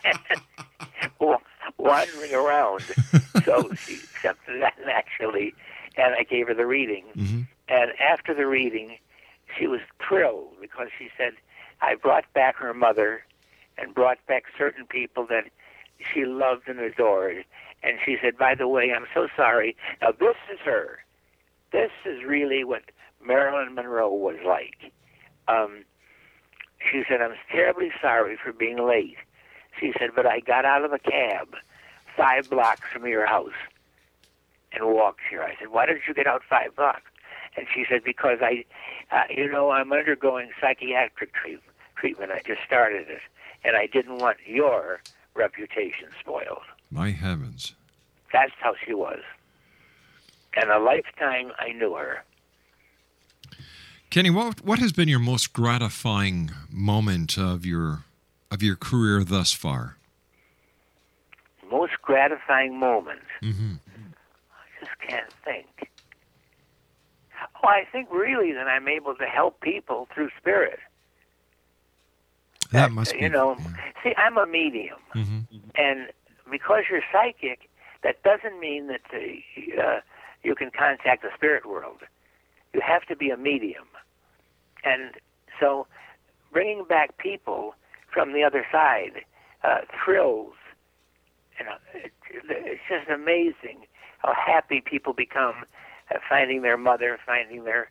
wandering 1.76 2.34
around. 2.34 2.82
So 3.44 3.70
she 3.74 3.94
accepted 3.94 4.62
that 4.62 4.74
naturally, 4.86 5.54
and 5.96 6.14
I 6.14 6.22
gave 6.22 6.48
her 6.48 6.54
the 6.54 6.66
reading. 6.66 7.04
And 7.68 7.92
after 8.00 8.34
the 8.34 8.46
reading, 8.46 8.98
she 9.58 9.66
was 9.66 9.80
thrilled 10.06 10.54
because 10.60 10.88
she 10.98 11.08
said, 11.16 11.32
I 11.80 11.94
brought 11.94 12.24
back 12.32 12.56
her 12.56 12.74
mother 12.74 13.24
and 13.78 13.94
brought 13.94 14.18
back 14.26 14.44
certain 14.56 14.86
people 14.86 15.26
that 15.28 15.44
she 16.12 16.24
loved 16.24 16.68
and 16.68 16.78
adored. 16.78 17.44
And 17.82 17.98
she 18.04 18.16
said, 18.22 18.38
By 18.38 18.54
the 18.54 18.68
way, 18.68 18.92
I'm 18.94 19.06
so 19.12 19.28
sorry. 19.36 19.76
Now, 20.00 20.12
this 20.12 20.36
is 20.52 20.58
her. 20.64 20.98
This 21.72 21.90
is 22.04 22.24
really 22.24 22.64
what 22.64 22.82
Marilyn 23.24 23.74
Monroe 23.74 24.12
was 24.12 24.36
like. 24.46 24.92
Um, 25.48 25.84
she 26.90 27.02
said, 27.08 27.20
I'm 27.20 27.34
terribly 27.50 27.90
sorry 28.00 28.36
for 28.42 28.52
being 28.52 28.86
late. 28.86 29.16
She 29.80 29.92
said, 29.98 30.10
but 30.14 30.26
I 30.26 30.40
got 30.40 30.64
out 30.64 30.84
of 30.84 30.92
a 30.92 30.98
cab 30.98 31.48
five 32.16 32.48
blocks 32.48 32.86
from 32.92 33.06
your 33.06 33.26
house 33.26 33.58
and 34.72 34.86
walked 34.86 35.20
here. 35.28 35.42
I 35.42 35.54
said, 35.58 35.68
why 35.70 35.86
did 35.86 35.98
you 36.06 36.14
get 36.14 36.26
out 36.26 36.42
five 36.48 36.76
blocks? 36.76 37.10
And 37.56 37.66
she 37.72 37.84
said, 37.88 38.02
because 38.04 38.38
I, 38.40 38.64
uh, 39.12 39.22
you 39.30 39.50
know, 39.50 39.70
I'm 39.70 39.92
undergoing 39.92 40.50
psychiatric 40.60 41.32
treat- 41.34 41.60
treatment. 41.96 42.32
I 42.32 42.40
just 42.46 42.62
started 42.66 43.08
it, 43.08 43.20
and 43.64 43.76
I 43.76 43.86
didn't 43.86 44.18
want 44.18 44.38
your 44.46 45.00
reputation 45.34 46.08
spoiled. 46.18 46.62
My 46.90 47.10
heavens. 47.10 47.74
That's 48.32 48.52
how 48.60 48.74
she 48.84 48.94
was. 48.94 49.20
And 50.56 50.70
a 50.70 50.78
lifetime 50.78 51.52
I 51.58 51.72
knew 51.72 51.94
her. 51.94 52.24
Kenny, 54.10 54.30
what 54.30 54.64
what 54.64 54.78
has 54.78 54.92
been 54.92 55.08
your 55.08 55.18
most 55.18 55.52
gratifying 55.52 56.50
moment 56.70 57.36
of 57.36 57.66
your 57.66 58.04
of 58.50 58.62
your 58.62 58.76
career 58.76 59.24
thus 59.24 59.52
far? 59.52 59.96
Most 61.68 61.94
gratifying 62.02 62.78
moment. 62.78 63.22
Mm-hmm. 63.42 63.74
I 64.52 64.84
just 64.84 64.92
can't 65.00 65.32
think. 65.44 65.90
Well, 67.64 67.72
I 67.72 67.84
think 67.90 68.08
really 68.12 68.52
that 68.52 68.66
I'm 68.68 68.88
able 68.88 69.14
to 69.14 69.24
help 69.24 69.60
people 69.60 70.06
through 70.14 70.28
spirit. 70.38 70.78
That 72.72 72.92
must 72.92 73.14
be. 73.14 73.20
You 73.20 73.30
know, 73.30 73.56
see, 74.02 74.12
I'm 74.16 74.36
a 74.36 74.46
medium, 74.46 74.98
hmm 75.12 75.40
and 75.76 76.08
because 76.50 76.84
you're 76.90 77.02
psychic, 77.10 77.68
that 78.02 78.22
doesn't 78.22 78.60
mean 78.60 78.88
that 78.88 79.00
the 79.10 79.42
uh, 79.82 80.00
you 80.42 80.54
can 80.54 80.70
contact 80.70 81.22
the 81.22 81.30
spirit 81.34 81.66
world. 81.66 82.00
You 82.74 82.80
have 82.80 83.04
to 83.06 83.16
be 83.16 83.30
a 83.30 83.36
medium. 83.36 83.86
And 84.84 85.12
so 85.58 85.86
bringing 86.52 86.84
back 86.84 87.16
people 87.18 87.74
from 88.12 88.32
the 88.32 88.44
other 88.44 88.66
side 88.70 89.24
uh, 89.64 89.80
thrills. 90.04 90.52
You 91.58 91.66
know, 91.66 91.76
it, 91.94 92.12
it's 92.48 92.82
just 92.88 93.08
amazing 93.08 93.86
how 94.18 94.34
happy 94.34 94.82
people 94.84 95.12
become 95.12 95.64
finding 96.28 96.62
their 96.62 96.76
mother, 96.76 97.18
finding 97.24 97.64
their 97.64 97.90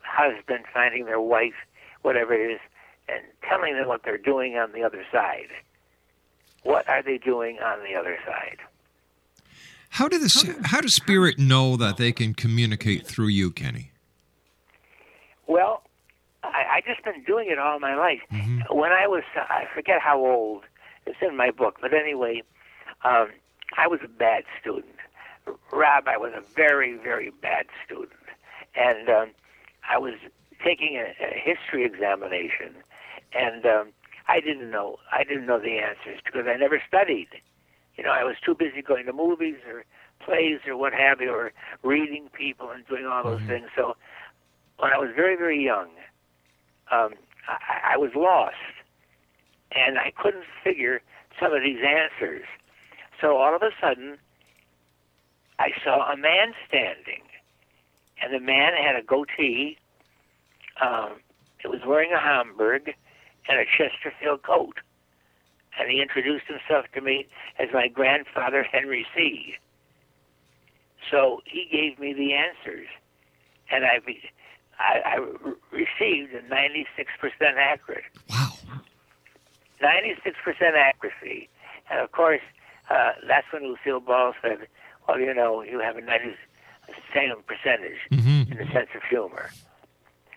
husband, 0.00 0.64
finding 0.72 1.04
their 1.04 1.20
wife, 1.20 1.54
whatever 2.02 2.34
it 2.34 2.54
is, 2.54 2.60
and 3.08 3.22
telling 3.48 3.74
them 3.74 3.88
what 3.88 4.02
they're 4.04 4.18
doing 4.18 4.56
on 4.56 4.72
the 4.72 4.82
other 4.82 5.04
side. 5.12 5.48
What 6.62 6.88
are 6.88 7.02
they 7.02 7.18
doing 7.18 7.58
on 7.58 7.80
the 7.80 7.94
other 7.98 8.18
side? 8.24 8.58
How 9.90 10.08
do 10.08 10.18
the 10.18 10.56
how 10.64 10.80
does 10.80 10.94
spirit 10.94 11.38
know 11.38 11.76
that 11.76 11.98
they 11.98 12.12
can 12.12 12.34
communicate 12.34 13.06
through 13.06 13.28
you, 13.28 13.50
Kenny? 13.50 13.90
Well, 15.46 15.82
I, 16.42 16.64
I 16.76 16.82
just 16.86 17.04
been 17.04 17.22
doing 17.24 17.50
it 17.50 17.58
all 17.58 17.78
my 17.78 17.94
life. 17.94 18.20
When 18.70 18.92
I 18.92 19.06
was, 19.06 19.22
I 19.36 19.64
forget 19.74 20.00
how 20.00 20.18
old. 20.18 20.62
It's 21.04 21.18
in 21.20 21.36
my 21.36 21.50
book, 21.50 21.78
but 21.80 21.92
anyway, 21.92 22.42
um, 23.04 23.28
I 23.76 23.88
was 23.88 23.98
a 24.04 24.08
bad 24.08 24.44
student. 24.60 24.94
Rob, 25.72 26.06
I 26.06 26.16
was 26.16 26.32
a 26.34 26.42
very, 26.54 26.96
very 26.96 27.30
bad 27.30 27.66
student, 27.84 28.12
and 28.74 29.08
um, 29.08 29.30
I 29.88 29.98
was 29.98 30.14
taking 30.64 30.96
a, 30.96 31.14
a 31.24 31.34
history 31.34 31.84
examination, 31.84 32.74
and 33.32 33.64
um, 33.66 33.88
I 34.28 34.40
didn't 34.40 34.70
know. 34.70 34.98
I 35.10 35.24
didn't 35.24 35.46
know 35.46 35.58
the 35.58 35.78
answers 35.78 36.20
because 36.24 36.46
I 36.46 36.56
never 36.56 36.80
studied. 36.86 37.28
You 37.96 38.04
know, 38.04 38.10
I 38.10 38.24
was 38.24 38.36
too 38.44 38.54
busy 38.54 38.82
going 38.82 39.06
to 39.06 39.12
movies 39.12 39.56
or 39.66 39.84
plays 40.24 40.60
or 40.66 40.76
what 40.76 40.92
have 40.92 41.20
you, 41.20 41.30
or 41.30 41.52
reading 41.82 42.28
people 42.32 42.70
and 42.70 42.86
doing 42.86 43.06
all 43.06 43.24
those 43.24 43.42
things. 43.42 43.68
So 43.74 43.96
when 44.78 44.92
I 44.92 44.98
was 44.98 45.10
very, 45.14 45.36
very 45.36 45.62
young, 45.62 45.88
um, 46.90 47.14
I, 47.48 47.94
I 47.94 47.96
was 47.96 48.12
lost, 48.14 48.54
and 49.72 49.98
I 49.98 50.12
couldn't 50.16 50.44
figure 50.62 51.00
some 51.40 51.52
of 51.52 51.62
these 51.62 51.80
answers. 51.84 52.44
So 53.20 53.36
all 53.36 53.54
of 53.54 53.62
a 53.62 53.70
sudden, 53.80 54.18
I 55.62 55.70
saw 55.84 56.10
a 56.12 56.16
man 56.16 56.54
standing, 56.66 57.22
and 58.20 58.34
the 58.34 58.40
man 58.40 58.72
had 58.74 58.96
a 58.96 59.02
goatee. 59.02 59.78
Um, 60.84 61.20
he 61.60 61.68
was 61.68 61.78
wearing 61.86 62.10
a 62.12 62.18
Homburg 62.18 62.92
and 63.48 63.60
a 63.60 63.64
Chesterfield 63.64 64.42
coat, 64.42 64.80
and 65.78 65.88
he 65.88 66.02
introduced 66.02 66.46
himself 66.48 66.86
to 66.94 67.00
me 67.00 67.28
as 67.60 67.68
my 67.72 67.86
grandfather 67.86 68.64
Henry 68.64 69.06
C. 69.14 69.54
So 71.08 71.42
he 71.46 71.68
gave 71.70 71.96
me 72.00 72.12
the 72.12 72.34
answers, 72.34 72.88
and 73.70 73.84
I, 73.84 74.00
be, 74.04 74.18
I, 74.80 74.98
I 75.04 75.18
received 75.70 76.34
a 76.34 76.42
96% 76.52 76.86
accurate. 77.56 78.02
Wow. 78.28 78.50
96% 79.80 80.34
accuracy. 80.74 81.48
And 81.88 82.00
of 82.00 82.10
course, 82.10 82.42
uh, 82.90 83.12
that's 83.28 83.46
when 83.52 83.62
Lucille 83.62 84.00
Ball 84.00 84.32
said, 84.42 84.66
well, 85.06 85.18
you 85.18 85.34
know, 85.34 85.62
you 85.62 85.80
have 85.80 85.96
a 85.96 86.00
90 86.00 86.34
same 87.14 87.32
percentage 87.46 87.98
in 88.50 88.56
the 88.58 88.64
sense 88.72 88.88
of 88.94 89.02
humor. 89.08 89.50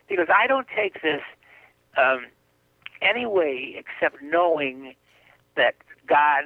Because 0.08 0.28
I 0.34 0.48
don't 0.48 0.68
take 0.76 1.02
this 1.02 1.22
um, 1.98 2.26
any 3.02 3.26
way 3.26 3.76
except 3.78 4.22
knowing 4.22 4.96
that 5.56 5.76
God 6.08 6.44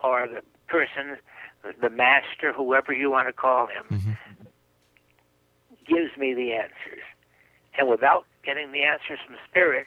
or 0.00 0.28
the 0.28 0.42
person, 0.68 1.16
the 1.80 1.90
master, 1.90 2.52
whoever 2.54 2.92
you 2.92 3.10
want 3.10 3.28
to 3.28 3.32
call 3.32 3.66
him, 3.66 4.16
gives 5.86 6.16
me 6.16 6.34
the 6.34 6.52
answers. 6.52 7.02
And 7.78 7.88
without 7.88 8.26
getting 8.44 8.72
the 8.72 8.82
answers 8.82 9.18
from 9.26 9.36
spirit, 9.48 9.86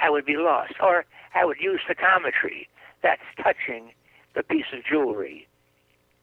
I 0.00 0.10
would 0.10 0.24
be 0.24 0.36
lost. 0.36 0.74
Or 0.82 1.04
I 1.34 1.44
would 1.44 1.58
use 1.60 1.80
psychometry. 1.86 2.68
That's 3.02 3.22
touching 3.36 3.92
the 4.34 4.42
piece 4.42 4.66
of 4.72 4.84
jewelry 4.84 5.46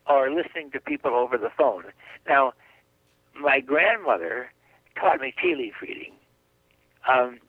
or 0.07 0.29
listening 0.29 0.71
to 0.71 0.79
people 0.79 1.11
over 1.11 1.37
the 1.37 1.49
phone. 1.57 1.85
Now, 2.27 2.53
my 3.39 3.59
grandmother 3.59 4.51
taught 4.99 5.19
me 5.21 5.33
tea 5.41 5.55
leaf 5.55 5.73
reading. 5.81 6.13
Um, 7.07 7.39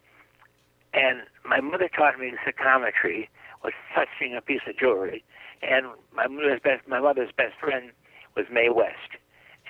and 0.93 1.23
my 1.45 1.61
mother 1.61 1.89
taught 1.89 2.19
me 2.19 2.33
psychometry, 2.45 3.29
was 3.63 3.73
touching 3.95 4.35
a 4.37 4.41
piece 4.41 4.63
of 4.67 4.77
jewelry. 4.79 5.25
And 5.63 5.87
my 6.15 6.27
mother's 6.27 6.61
best, 6.63 6.87
my 6.87 7.01
mother's 7.01 7.33
best 7.37 7.55
friend 7.59 7.91
was 8.37 8.47
Mae 8.53 8.69
West, 8.69 9.17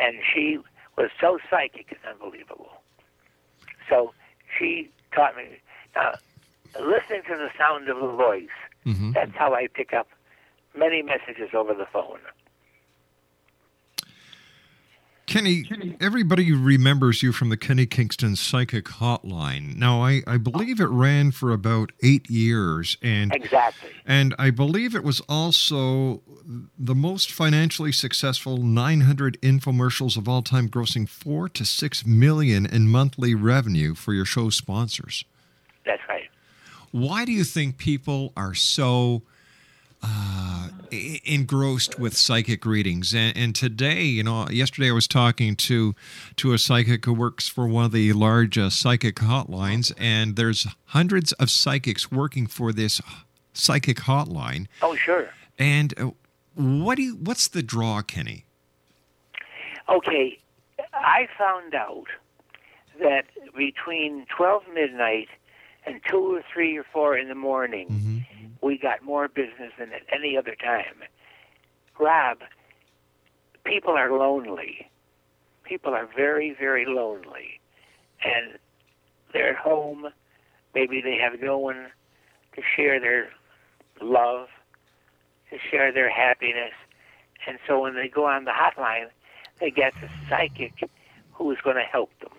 and 0.01 0.16
she 0.33 0.59
was 0.97 1.11
so 1.20 1.38
psychic, 1.51 1.87
it's 1.90 2.01
unbelievable. 2.09 2.83
So 3.88 4.12
she 4.59 4.90
taught 5.14 5.37
me. 5.37 5.44
Now, 5.94 6.14
listening 6.81 7.23
to 7.29 7.37
the 7.37 7.49
sound 7.59 7.88
of 7.88 7.97
the 8.01 8.09
voice, 8.09 8.49
that's 9.12 9.35
how 9.37 9.55
I 9.55 9.68
pick 9.73 9.92
up 9.92 10.09
many 10.77 11.03
messages 11.03 11.51
over 11.55 11.75
the 11.75 11.87
phone. 11.92 12.18
Kenny, 15.26 15.64
everybody 16.00 16.52
remembers 16.52 17.22
you 17.22 17.32
from 17.32 17.48
the 17.48 17.56
Kenny 17.56 17.87
Kingston 17.87 18.37
Psychic 18.37 18.84
Hotline. 18.84 19.74
Now, 19.76 20.02
I, 20.02 20.22
I 20.26 20.37
believe 20.37 20.80
it 20.80 20.88
ran 20.88 21.30
for 21.30 21.50
about 21.52 21.92
eight 22.02 22.28
years, 22.28 22.98
and 23.02 23.34
Exactly. 23.34 23.90
and 24.06 24.34
I 24.38 24.50
believe 24.50 24.94
it 24.94 25.02
was 25.02 25.20
also 25.28 26.20
the 26.78 26.94
most 26.94 27.32
financially 27.32 27.90
successful 27.90 28.58
900 28.58 29.40
infomercials 29.40 30.16
of 30.18 30.28
all 30.28 30.42
time, 30.42 30.68
grossing 30.68 31.08
four 31.08 31.48
to 31.48 31.64
six 31.64 32.04
million 32.04 32.66
in 32.66 32.88
monthly 32.88 33.34
revenue 33.34 33.94
for 33.94 34.12
your 34.12 34.26
show 34.26 34.50
sponsors. 34.50 35.24
That's 35.87 36.02
right. 36.08 36.28
Why 36.92 37.24
do 37.24 37.32
you 37.32 37.44
think 37.44 37.78
people 37.78 38.32
are 38.37 38.54
so 38.54 39.22
uh, 40.05 40.69
engrossed 41.25 41.99
with 41.99 42.17
psychic 42.17 42.64
readings? 42.64 43.14
And, 43.14 43.37
and 43.37 43.55
today, 43.55 44.03
you 44.03 44.23
know, 44.23 44.49
yesterday 44.51 44.90
I 44.90 44.93
was 44.93 45.09
talking 45.09 45.57
to 45.57 45.95
to 46.37 46.53
a 46.53 46.59
psychic 46.59 47.05
who 47.05 47.14
works 47.14 47.49
for 47.49 47.67
one 47.67 47.87
of 47.87 47.93
the 47.93 48.12
large 48.12 48.59
uh, 48.59 48.71
psychic 48.71 49.17
hotlines, 49.17 49.93
and 49.99 50.37
there's 50.37 50.67
hundreds 50.87 51.33
of 51.33 51.51
psychics 51.51 52.11
working 52.11 52.47
for 52.47 52.73
this 52.73 53.01
psychic 53.53 53.99
hotline. 53.99 54.67
Oh, 54.83 54.95
sure. 54.95 55.31
And 55.59 55.95
uh, 55.99 56.11
what 56.55 56.97
do 56.97 57.03
you? 57.03 57.17
What's 57.17 57.49
the 57.49 57.62
draw, 57.62 58.03
Kenny? 58.03 58.45
Okay, 59.88 60.38
I 60.93 61.29
found 61.38 61.75
out 61.75 62.07
that 63.01 63.25
between 63.57 64.27
12 64.37 64.62
midnight 64.73 65.29
and 65.87 66.01
2 66.11 66.37
or 66.37 66.43
3 66.53 66.79
or 66.79 66.85
4 66.93 67.19
in 67.19 67.29
the 67.29 67.35
morning, 67.35 68.25
we 68.64 68.79
got 68.79 69.03
more 69.03 69.29
business 69.29 69.72
than 69.79 69.92
at 69.92 70.03
any 70.11 70.38
other 70.38 70.55
time. 70.55 71.03
Rob, 72.00 72.38
people 73.64 73.92
are 73.92 74.11
lonely. 74.11 74.90
People 75.64 75.92
are 75.92 76.09
very, 76.16 76.57
very 76.59 76.87
lonely. 76.87 77.61
And 78.24 78.59
they're 79.33 79.50
at 79.50 79.57
home. 79.57 80.09
Maybe 80.74 81.03
they 81.03 81.18
have 81.18 81.40
no 81.40 81.59
one 81.59 81.88
to 82.57 82.62
share 82.74 82.98
their 82.98 83.29
love, 84.00 84.48
to 85.50 85.59
share 85.70 85.92
their 85.92 86.09
happiness. 86.09 86.72
And 87.46 87.59
so 87.68 87.81
when 87.81 87.94
they 87.94 88.09
go 88.09 88.24
on 88.24 88.44
the 88.44 88.53
hotline, 88.53 89.09
they 89.61 89.70
get 89.70 89.92
the 90.00 90.09
psychic 90.29 90.88
who 91.33 91.50
is 91.50 91.59
going 91.62 91.77
to 91.77 91.83
help 91.83 92.11
them. 92.20 92.33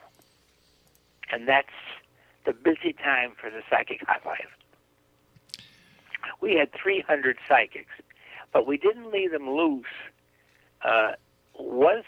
And 1.32 1.48
that's 1.48 1.68
the 2.46 2.54
busy 2.54 2.94
time 2.94 3.34
for 3.40 3.52
the 3.52 3.62
psychic 3.70 4.02
hotline. 4.08 4.55
We 6.42 6.56
had 6.56 6.70
300 6.74 7.38
psychics, 7.48 7.92
but 8.54 8.68
we 8.68 8.78
didn't 8.78 9.12
leave 9.12 9.32
them 9.32 9.50
loose 9.50 9.86
uh, 10.84 11.14
once 11.58 12.06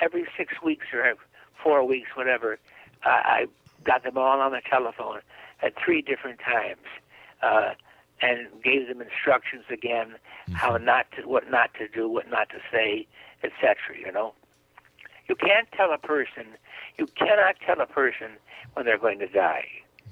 every 0.00 0.26
six 0.36 0.54
weeks 0.62 0.86
or 0.92 1.14
four 1.62 1.84
weeks, 1.84 2.10
whatever. 2.14 2.58
Uh, 3.04 3.08
I 3.08 3.46
got 3.84 4.04
them 4.04 4.18
all 4.18 4.40
on 4.40 4.52
the 4.52 4.62
telephone 4.68 5.20
at 5.62 5.74
three 5.82 6.02
different 6.02 6.40
times. 6.40 6.86
Uh, 7.42 7.74
and 8.22 8.48
gave 8.62 8.88
them 8.88 9.00
instructions 9.00 9.64
again, 9.70 10.16
how 10.52 10.76
not 10.76 11.06
to, 11.12 11.26
what 11.26 11.50
not 11.50 11.72
to 11.74 11.88
do, 11.88 12.08
what 12.08 12.28
not 12.28 12.50
to 12.50 12.56
say, 12.70 13.06
etc. 13.42 13.76
You 13.98 14.12
know, 14.12 14.34
you 15.28 15.34
can't 15.34 15.68
tell 15.72 15.92
a 15.92 15.98
person, 15.98 16.44
you 16.98 17.06
cannot 17.06 17.56
tell 17.64 17.80
a 17.80 17.86
person 17.86 18.32
when 18.74 18.84
they're 18.84 18.98
going 18.98 19.20
to 19.20 19.28
die. 19.28 19.66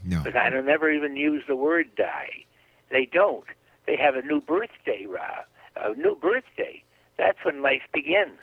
No. 0.04 0.22
Because 0.22 0.40
I 0.40 0.48
don't 0.48 0.64
never 0.64 0.90
even 0.90 1.16
use 1.16 1.42
the 1.46 1.56
word 1.56 1.94
die. 1.96 2.44
They 2.90 3.08
don't. 3.12 3.44
They 3.86 3.96
have 3.96 4.14
a 4.14 4.22
new 4.26 4.40
birthday, 4.40 5.06
Rob. 5.08 5.44
A 5.76 5.94
new 5.96 6.16
birthday. 6.16 6.82
That's 7.18 7.38
when 7.44 7.62
life 7.62 7.82
begins. 7.92 8.38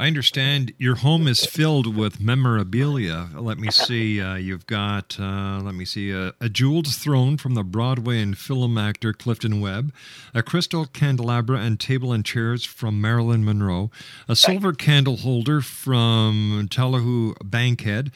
I 0.00 0.06
understand 0.06 0.74
your 0.78 0.94
home 0.94 1.26
is 1.26 1.44
filled 1.44 1.96
with 1.96 2.20
memorabilia. 2.20 3.30
Let 3.34 3.58
me 3.58 3.68
see. 3.72 4.20
Uh, 4.20 4.36
you've 4.36 4.64
got, 4.68 5.18
uh, 5.18 5.58
let 5.60 5.74
me 5.74 5.84
see, 5.84 6.12
a, 6.12 6.34
a, 6.40 6.48
jeweled 6.48 6.86
throne 6.86 7.36
from 7.36 7.54
the 7.54 7.64
Broadway 7.64 8.22
and 8.22 8.38
film 8.38 8.78
actor 8.78 9.12
Clifton 9.12 9.60
Webb, 9.60 9.92
a 10.32 10.40
crystal 10.44 10.86
candelabra 10.86 11.58
and 11.58 11.80
table 11.80 12.12
and 12.12 12.24
chairs 12.24 12.64
from 12.64 13.00
Marilyn 13.00 13.44
Monroe, 13.44 13.90
a 14.28 14.36
silver 14.36 14.72
candle 14.72 15.16
holder 15.16 15.60
from 15.60 16.68
Tallulah 16.70 17.34
Bankhead, 17.42 18.12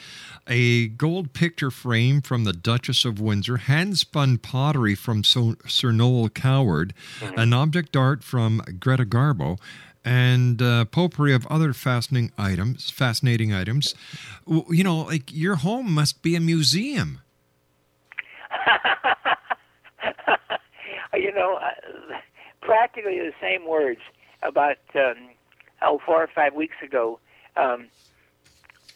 a 0.47 0.87
gold 0.87 1.33
picture 1.33 1.73
frame 1.73 2.23
from 2.23 2.45
the 2.45 2.53
Duchess 2.53 3.05
of 3.05 3.21
Windsor, 3.21 3.57
hand 3.57 3.99
spun 3.99 4.39
pottery 4.39 4.95
from 4.95 5.25
so- 5.25 5.57
Sir 5.67 5.91
Noel 5.91 6.29
Coward, 6.29 6.95
mm-hmm. 7.19 7.37
an 7.37 7.53
object 7.53 7.97
art 7.97 8.23
from 8.23 8.63
Greta 8.79 9.05
Garbo 9.05 9.59
and 10.05 10.61
uh, 10.61 10.85
potpourri 10.87 11.33
of 11.33 11.47
other 11.47 11.73
fascinating 11.73 12.33
items. 12.37 12.91
Fascinating 12.91 13.53
items. 13.53 13.95
You 14.47 14.85
know, 14.85 15.03
like 15.03 15.33
your 15.33 15.57
home 15.57 15.93
must 15.93 16.23
be 16.23 16.37
a 16.37 16.41
museum. 16.41 17.21
you 21.15 21.33
know, 21.33 21.57
uh, 21.57 22.19
practically 22.61 23.19
the 23.19 23.33
same 23.41 23.67
words 23.67 24.01
about 24.43 24.79
um, 24.95 25.31
oh 25.83 26.01
four 26.05 26.23
or 26.23 26.31
five 26.35 26.55
weeks 26.55 26.77
ago. 26.83 27.19
Um, 27.57 27.89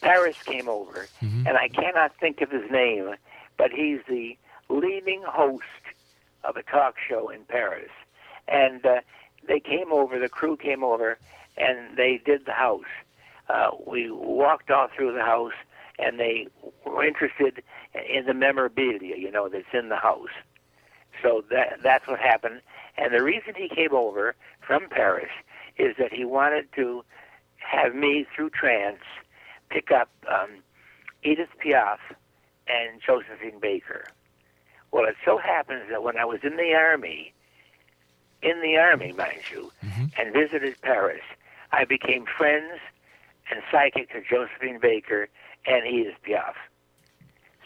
Paris 0.00 0.36
came 0.42 0.68
over, 0.68 1.06
mm-hmm. 1.22 1.46
and 1.46 1.56
I 1.56 1.68
cannot 1.68 2.12
think 2.20 2.40
of 2.40 2.50
his 2.50 2.70
name, 2.70 3.14
but 3.56 3.70
he's 3.70 4.00
the 4.08 4.36
leading 4.68 5.22
host 5.26 5.64
of 6.44 6.56
a 6.56 6.62
talk 6.62 6.96
show 7.08 7.28
in 7.28 7.44
Paris, 7.44 7.90
and 8.46 8.84
uh, 8.84 9.00
they 9.46 9.60
came 9.60 9.92
over, 9.92 10.18
the 10.18 10.28
crew 10.28 10.56
came 10.56 10.82
over, 10.84 11.18
and 11.56 11.96
they 11.96 12.20
did 12.24 12.46
the 12.46 12.52
house. 12.52 12.84
Uh, 13.48 13.70
we 13.86 14.10
walked 14.10 14.70
all 14.70 14.88
through 14.94 15.12
the 15.12 15.22
house, 15.22 15.52
and 15.98 16.18
they 16.18 16.48
were 16.84 17.04
interested 17.04 17.62
in 18.08 18.26
the 18.26 18.34
memorabilia, 18.34 19.16
you 19.16 19.30
know, 19.30 19.48
that's 19.48 19.64
in 19.72 19.88
the 19.88 19.96
house. 19.96 20.34
So 21.22 21.44
that 21.50 21.78
that's 21.82 22.06
what 22.06 22.18
happened. 22.18 22.60
And 22.98 23.14
the 23.14 23.22
reason 23.22 23.54
he 23.56 23.68
came 23.68 23.94
over 23.94 24.34
from 24.66 24.88
Paris 24.90 25.30
is 25.78 25.96
that 25.98 26.12
he 26.12 26.24
wanted 26.24 26.72
to 26.74 27.04
have 27.58 27.94
me, 27.94 28.26
through 28.34 28.50
trance, 28.50 29.02
pick 29.70 29.90
up 29.90 30.10
um, 30.30 30.62
Edith 31.22 31.48
Piaf 31.64 31.98
and 32.68 33.00
Josephine 33.04 33.58
Baker. 33.60 34.04
Well, 34.92 35.04
it 35.04 35.16
so 35.24 35.38
happens 35.38 35.84
that 35.90 36.02
when 36.02 36.16
I 36.16 36.24
was 36.24 36.40
in 36.42 36.56
the 36.56 36.74
army, 36.74 37.32
in 38.42 38.60
the 38.60 38.76
army, 38.76 39.12
mind 39.12 39.40
you, 39.50 39.72
mm-hmm. 39.84 40.06
and 40.18 40.32
visited 40.32 40.80
Paris, 40.82 41.22
I 41.72 41.84
became 41.84 42.24
friends 42.36 42.80
and 43.50 43.62
psychic 43.70 44.10
to 44.12 44.20
Josephine 44.20 44.78
Baker 44.80 45.28
and 45.66 45.86
Edith 45.86 46.16
Piaf. 46.26 46.54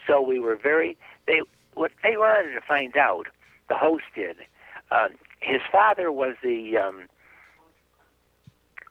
So 0.07 0.21
we 0.21 0.39
were 0.39 0.55
very 0.55 0.97
they 1.27 1.41
what 1.73 1.91
they 2.03 2.17
wanted 2.17 2.53
to 2.53 2.61
find 2.61 2.97
out. 2.97 3.27
The 3.69 3.75
host 3.75 4.03
did. 4.15 4.37
Uh, 4.89 5.09
his 5.39 5.61
father 5.71 6.11
was 6.11 6.35
the 6.43 6.77
um, 6.77 7.03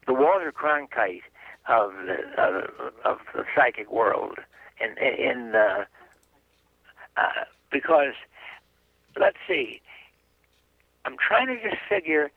the 0.06 0.14
Walter 0.14 0.52
Cronkite 0.52 1.22
of 1.68 1.92
the 2.06 2.16
uh, 2.40 3.08
of 3.08 3.18
the 3.34 3.44
psychic 3.54 3.90
world, 3.90 4.38
in 4.80 4.96
in 4.98 5.54
uh, 5.54 5.84
uh, 7.16 7.44
because 7.70 8.14
let's 9.18 9.36
see, 9.46 9.80
I'm 11.04 11.16
trying 11.16 11.46
to 11.48 11.56
just 11.62 11.80
figure. 11.88 12.30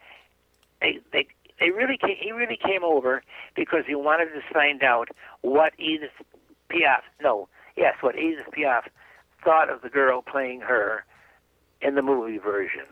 They 0.82 1.00
they 1.12 1.28
they 1.60 1.72
really 1.72 1.98
came, 1.98 2.18
he 2.20 2.32
really 2.32 2.58
came 2.58 2.84
over 2.84 3.24
because 3.56 3.84
he 3.88 3.96
wanted 3.96 4.30
to 4.34 4.42
find 4.54 4.84
out 4.84 5.10
what 5.42 5.74
Edith 5.78 6.12
Piaf 6.70 7.02
no 7.22 7.48
yes 7.76 7.96
what 8.02 8.18
Edith 8.18 8.48
Piaf 8.56 8.84
thought 9.44 9.70
of 9.70 9.82
the 9.82 9.90
girl 9.90 10.22
playing 10.22 10.62
her 10.62 11.06
in 11.82 11.96
the 11.96 12.02
movie 12.02 12.38
version. 12.38 12.86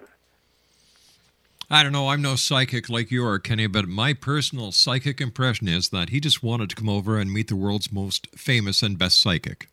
I 1.73 1.83
don't 1.83 1.93
know. 1.93 2.09
I'm 2.09 2.21
no 2.21 2.35
psychic 2.35 2.89
like 2.89 3.11
you 3.11 3.25
are, 3.25 3.39
Kenny, 3.39 3.65
but 3.67 3.87
my 3.87 4.13
personal 4.13 4.73
psychic 4.73 5.21
impression 5.21 5.69
is 5.69 5.87
that 5.89 6.09
he 6.09 6.19
just 6.19 6.43
wanted 6.43 6.69
to 6.69 6.75
come 6.75 6.89
over 6.89 7.17
and 7.17 7.31
meet 7.31 7.47
the 7.47 7.55
world's 7.55 7.93
most 7.93 8.27
famous 8.35 8.83
and 8.83 8.97
best 8.97 9.21
psychic. 9.21 9.69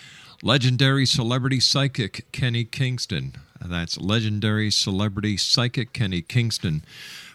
legendary 0.43 1.07
celebrity 1.07 1.61
psychic 1.61 2.31
Kenny 2.33 2.65
Kingston. 2.65 3.37
That's 3.65 3.97
legendary 3.99 4.73
celebrity 4.73 5.37
psychic 5.37 5.93
Kenny 5.93 6.23
Kingston. 6.23 6.85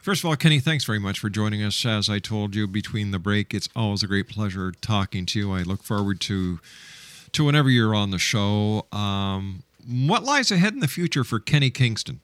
First 0.01 0.23
of 0.23 0.29
all, 0.29 0.35
Kenny, 0.35 0.59
thanks 0.59 0.83
very 0.83 0.99
much 0.99 1.19
for 1.19 1.29
joining 1.29 1.63
us. 1.63 1.85
As 1.85 2.09
I 2.09 2.19
told 2.19 2.53
you 2.53 2.67
between 2.67 3.11
the 3.11 3.19
break, 3.19 3.53
it's 3.53 3.69
always 3.75 4.03
a 4.03 4.07
great 4.07 4.27
pleasure 4.27 4.73
talking 4.81 5.25
to 5.27 5.39
you. 5.39 5.53
I 5.53 5.61
look 5.61 5.83
forward 5.83 6.19
to 6.21 6.59
to 7.33 7.43
whenever 7.43 7.69
you're 7.69 7.95
on 7.95 8.11
the 8.11 8.19
show. 8.19 8.85
Um, 8.91 9.63
what 9.87 10.23
lies 10.23 10.51
ahead 10.51 10.73
in 10.73 10.79
the 10.79 10.87
future 10.87 11.23
for 11.23 11.39
Kenny 11.39 11.69
Kingston? 11.69 12.19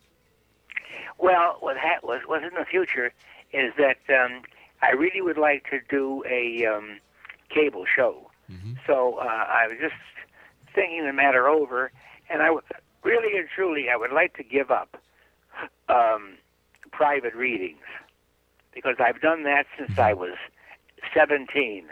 Well, 1.17 1.57
what 1.61 1.77
ha- 1.77 1.99
was 2.03 2.21
was 2.27 2.43
in 2.43 2.53
the 2.57 2.65
future 2.65 3.13
is 3.53 3.73
that 3.77 3.97
um, 4.09 4.41
I 4.81 4.91
really 4.91 5.21
would 5.21 5.37
like 5.37 5.69
to 5.69 5.79
do 5.89 6.23
a 6.29 6.65
um, 6.65 6.99
cable 7.49 7.85
show. 7.85 8.29
Mm-hmm. 8.51 8.73
So 8.85 9.19
uh, 9.19 9.23
I 9.23 9.67
was 9.67 9.77
just 9.79 9.95
thinking 10.75 11.05
the 11.05 11.13
matter 11.13 11.47
over, 11.47 11.91
and 12.29 12.41
I 12.41 12.47
w- 12.47 12.61
really 13.03 13.37
and 13.37 13.47
truly 13.47 13.89
I 13.89 13.95
would 13.95 14.11
like 14.11 14.35
to 14.37 14.43
give 14.43 14.71
up 14.71 14.97
um, 15.87 16.37
private 16.91 17.33
readings 17.33 17.85
because 18.73 18.95
I've 18.99 19.21
done 19.21 19.43
that 19.43 19.65
since 19.77 19.91
mm-hmm. 19.91 20.01
I 20.01 20.13
was 20.13 20.35
17, 21.13 21.85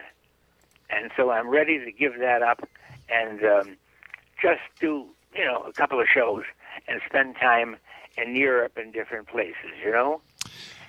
and 0.90 1.12
so 1.16 1.32
I'm 1.32 1.48
ready 1.48 1.80
to 1.80 1.92
give 1.92 2.20
that 2.20 2.42
up 2.42 2.68
and 3.10 3.44
um, 3.46 3.78
just 4.42 4.62
do 4.80 5.06
you 5.36 5.46
know, 5.46 5.64
a 5.68 5.74
couple 5.74 6.00
of 6.00 6.08
shows 6.08 6.44
and 6.88 7.02
spend 7.08 7.36
time 7.36 7.78
in 8.18 8.36
Europe 8.36 8.74
and 8.76 8.94
different 8.94 9.28
places, 9.28 9.72
you 9.84 9.92
know. 9.92 10.22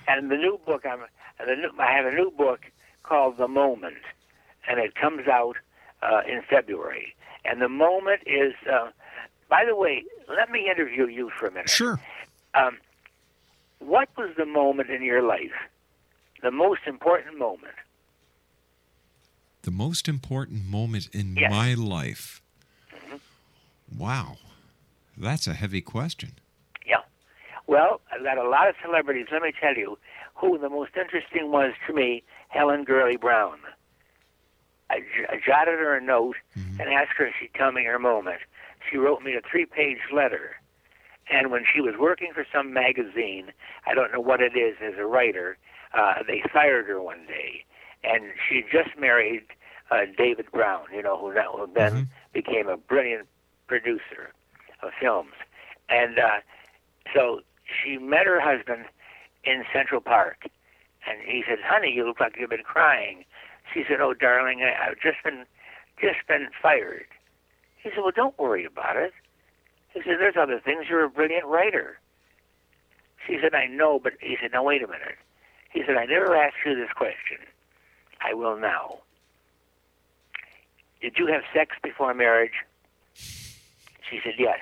And 0.07 0.29
the 0.29 0.35
new 0.35 0.59
book, 0.65 0.85
I'm, 0.85 0.99
the 1.39 1.55
new, 1.55 1.71
I 1.79 1.91
have 1.93 2.05
a 2.05 2.11
new 2.11 2.31
book 2.31 2.61
called 3.03 3.37
The 3.37 3.47
Moment, 3.47 4.03
and 4.67 4.79
it 4.79 4.95
comes 4.95 5.27
out 5.27 5.55
uh, 6.01 6.21
in 6.27 6.41
February. 6.49 7.15
And 7.45 7.61
the 7.61 7.69
moment 7.69 8.21
is, 8.25 8.53
uh, 8.71 8.89
by 9.49 9.63
the 9.65 9.75
way, 9.75 10.03
let 10.29 10.49
me 10.49 10.69
interview 10.69 11.07
you 11.07 11.29
for 11.37 11.47
a 11.47 11.51
minute. 11.51 11.69
Sure. 11.69 11.99
Um, 12.53 12.77
what 13.79 14.09
was 14.17 14.31
the 14.37 14.45
moment 14.45 14.89
in 14.89 15.03
your 15.03 15.21
life, 15.21 15.51
the 16.41 16.51
most 16.51 16.81
important 16.85 17.37
moment? 17.37 17.75
The 19.63 19.71
most 19.71 20.09
important 20.09 20.65
moment 20.65 21.09
in 21.13 21.35
Yes. 21.37 21.49
my 21.49 21.73
life. 21.73 22.42
Wow. 23.97 24.37
That's 25.17 25.47
a 25.47 25.53
heavy 25.53 25.81
question. 25.81 26.31
Yeah. 26.85 27.01
Well, 27.67 28.01
I've 28.11 28.23
got 28.23 28.37
a 28.37 28.47
lot 28.49 28.67
of 28.69 28.75
celebrities. 28.83 29.27
Let 29.31 29.41
me 29.41 29.51
tell 29.59 29.75
you 29.75 29.97
who 30.35 30.57
the 30.57 30.69
most 30.69 30.91
interesting 30.97 31.51
was 31.51 31.73
to 31.87 31.93
me 31.93 32.23
Helen 32.49 32.83
Gurley 32.83 33.17
Brown. 33.17 33.59
I, 34.89 34.99
j- 34.99 35.25
I 35.29 35.35
jotted 35.45 35.79
her 35.79 35.95
a 35.95 36.01
note 36.01 36.35
and 36.79 36.89
asked 36.89 37.13
her 37.17 37.27
if 37.27 37.33
she'd 37.39 37.53
tell 37.55 37.71
me 37.71 37.83
her 37.85 37.99
moment. 37.99 38.41
She 38.89 38.97
wrote 38.97 39.21
me 39.21 39.33
a 39.35 39.41
three 39.49 39.65
page 39.65 39.99
letter. 40.13 40.55
And 41.31 41.51
when 41.51 41.63
she 41.71 41.79
was 41.79 41.95
working 41.97 42.31
for 42.33 42.45
some 42.53 42.73
magazine, 42.73 43.53
I 43.87 43.93
don't 43.93 44.11
know 44.11 44.19
what 44.19 44.41
it 44.41 44.57
is 44.57 44.75
as 44.83 44.95
a 44.99 45.05
writer, 45.05 45.57
uh, 45.97 46.15
they 46.27 46.43
fired 46.51 46.87
her 46.87 47.01
one 47.01 47.25
day. 47.27 47.63
And 48.03 48.25
she 48.49 48.61
just 48.69 48.97
married 48.99 49.43
uh, 49.89 50.01
David 50.17 50.47
Brown, 50.51 50.85
you 50.93 51.01
know, 51.01 51.17
who, 51.17 51.33
now, 51.33 51.53
who 51.53 51.71
then 51.73 52.09
became 52.33 52.67
a 52.67 52.75
brilliant 52.75 53.27
producer 53.67 54.31
of 54.81 54.91
films. 54.99 55.33
And 55.89 56.19
uh, 56.19 56.39
so 57.13 57.41
she 57.65 57.97
met 57.97 58.25
her 58.25 58.39
husband 58.39 58.85
in 59.43 59.63
Central 59.73 60.01
Park, 60.01 60.47
and 61.07 61.19
he 61.25 61.43
said, 61.47 61.59
"Honey, 61.63 61.91
you 61.91 62.05
look 62.05 62.19
like 62.19 62.35
you've 62.39 62.49
been 62.49 62.63
crying." 62.63 63.25
She 63.73 63.83
said, 63.87 63.99
"Oh, 64.01 64.13
darling, 64.13 64.61
I, 64.63 64.89
I've 64.89 64.99
just 64.99 65.23
been 65.23 65.45
just 65.99 66.25
been 66.27 66.47
fired." 66.61 67.05
He 67.77 67.89
said, 67.89 67.99
"Well, 67.99 68.11
don't 68.15 68.37
worry 68.39 68.65
about 68.65 68.95
it." 68.95 69.13
He 69.93 70.01
said, 70.01 70.15
"There's 70.19 70.37
other 70.37 70.59
things. 70.63 70.85
You're 70.89 71.03
a 71.03 71.09
brilliant 71.09 71.45
writer." 71.45 71.99
She 73.27 73.37
said, 73.41 73.53
"I 73.53 73.67
know, 73.67 73.99
but," 73.99 74.13
he 74.21 74.37
said, 74.41 74.51
"Now 74.53 74.63
wait 74.63 74.83
a 74.83 74.87
minute." 74.87 75.17
He 75.71 75.81
said, 75.85 75.97
"I 75.97 76.05
never 76.05 76.35
asked 76.35 76.57
you 76.65 76.75
this 76.75 76.91
question. 76.95 77.37
I 78.21 78.33
will 78.33 78.57
now. 78.57 78.99
Did 81.01 81.17
you 81.17 81.27
have 81.27 81.41
sex 81.53 81.75
before 81.83 82.13
marriage?" 82.13 82.63
She 84.09 84.19
said, 84.23 84.33
"Yes." 84.37 84.59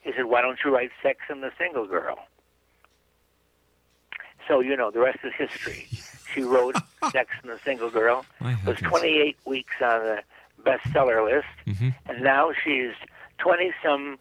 He 0.00 0.12
said, 0.12 0.24
"Why 0.26 0.40
don't 0.42 0.58
you 0.64 0.74
write 0.74 0.90
Sex 1.02 1.20
and 1.28 1.42
the 1.42 1.52
Single 1.58 1.86
Girl?" 1.86 2.18
So 4.48 4.60
you 4.60 4.76
know 4.76 4.90
the 4.90 5.00
rest 5.00 5.18
is 5.24 5.32
history. 5.36 5.86
She 6.34 6.42
wrote 6.42 6.76
Sex 7.12 7.30
and 7.42 7.50
the 7.52 7.58
Single 7.64 7.90
Girl. 7.90 8.24
My 8.40 8.56
was 8.66 8.78
28 8.78 9.36
weeks 9.44 9.74
on 9.80 10.00
the 10.00 10.22
bestseller 10.64 11.24
list, 11.24 11.46
Mhm. 11.66 11.94
and 12.06 12.22
now 12.22 12.52
she's 12.64 12.92
20 13.38 13.72
some 13.82 14.18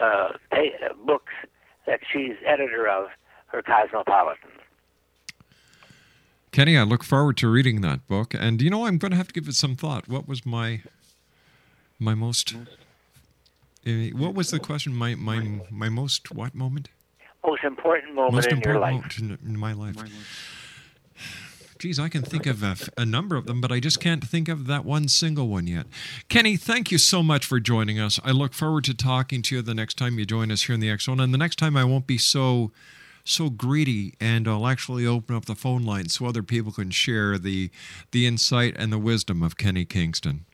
uh, 0.00 0.32
pa- 0.50 0.56
uh, 0.86 0.92
books 1.04 1.32
that 1.86 2.00
she's 2.10 2.34
editor 2.46 2.86
of 2.88 3.08
her 3.48 3.62
Cosmopolitan. 3.62 4.50
Kenny, 6.52 6.76
I 6.78 6.82
look 6.84 7.02
forward 7.04 7.36
to 7.38 7.48
reading 7.48 7.80
that 7.82 8.06
book. 8.06 8.32
And 8.34 8.60
you 8.62 8.70
know, 8.70 8.86
I'm 8.86 8.98
going 8.98 9.10
to 9.10 9.16
have 9.16 9.28
to 9.28 9.32
give 9.34 9.48
it 9.48 9.54
some 9.54 9.74
thought. 9.76 10.08
What 10.08 10.26
was 10.28 10.46
my 10.46 10.82
my 11.98 12.14
most 12.14 12.54
Eh, 13.88 14.10
what 14.10 14.34
was 14.34 14.50
the 14.50 14.58
question? 14.58 14.94
My 14.94 15.14
my 15.14 15.60
my 15.70 15.88
most 15.88 16.30
what 16.30 16.54
moment? 16.54 16.90
Most 17.44 17.64
important 17.64 18.14
moment 18.14 18.34
most 18.34 18.48
in 18.48 18.60
your 18.60 18.78
life. 18.78 18.92
moment 18.92 19.18
in, 19.18 19.38
in 19.46 19.58
my 19.58 19.72
life. 19.72 19.96
Geez, 21.78 21.98
I 21.98 22.08
can 22.08 22.22
think 22.22 22.44
of 22.46 22.62
a, 22.62 22.76
a 22.98 23.06
number 23.06 23.36
of 23.36 23.46
them, 23.46 23.60
but 23.60 23.70
I 23.70 23.78
just 23.78 24.00
can't 24.00 24.22
think 24.24 24.48
of 24.48 24.66
that 24.66 24.84
one 24.84 25.06
single 25.06 25.46
one 25.48 25.68
yet. 25.68 25.86
Kenny, 26.28 26.56
thank 26.56 26.90
you 26.90 26.98
so 26.98 27.22
much 27.22 27.46
for 27.46 27.60
joining 27.60 28.00
us. 28.00 28.18
I 28.24 28.32
look 28.32 28.52
forward 28.52 28.82
to 28.84 28.94
talking 28.94 29.42
to 29.42 29.54
you 29.54 29.62
the 29.62 29.74
next 29.74 29.96
time 29.96 30.18
you 30.18 30.26
join 30.26 30.50
us 30.50 30.62
here 30.62 30.74
in 30.74 30.80
the 30.80 30.90
X 30.90 31.04
Zone, 31.04 31.20
and 31.20 31.32
the 31.32 31.38
next 31.38 31.56
time 31.56 31.76
I 31.76 31.84
won't 31.84 32.06
be 32.06 32.18
so 32.18 32.72
so 33.24 33.48
greedy, 33.48 34.14
and 34.20 34.48
I'll 34.48 34.66
actually 34.66 35.06
open 35.06 35.36
up 35.36 35.44
the 35.44 35.54
phone 35.54 35.84
line 35.84 36.08
so 36.08 36.26
other 36.26 36.42
people 36.42 36.72
can 36.72 36.90
share 36.90 37.38
the 37.38 37.70
the 38.10 38.26
insight 38.26 38.74
and 38.76 38.92
the 38.92 38.98
wisdom 38.98 39.42
of 39.42 39.56
Kenny 39.56 39.86
Kingston. 39.86 40.44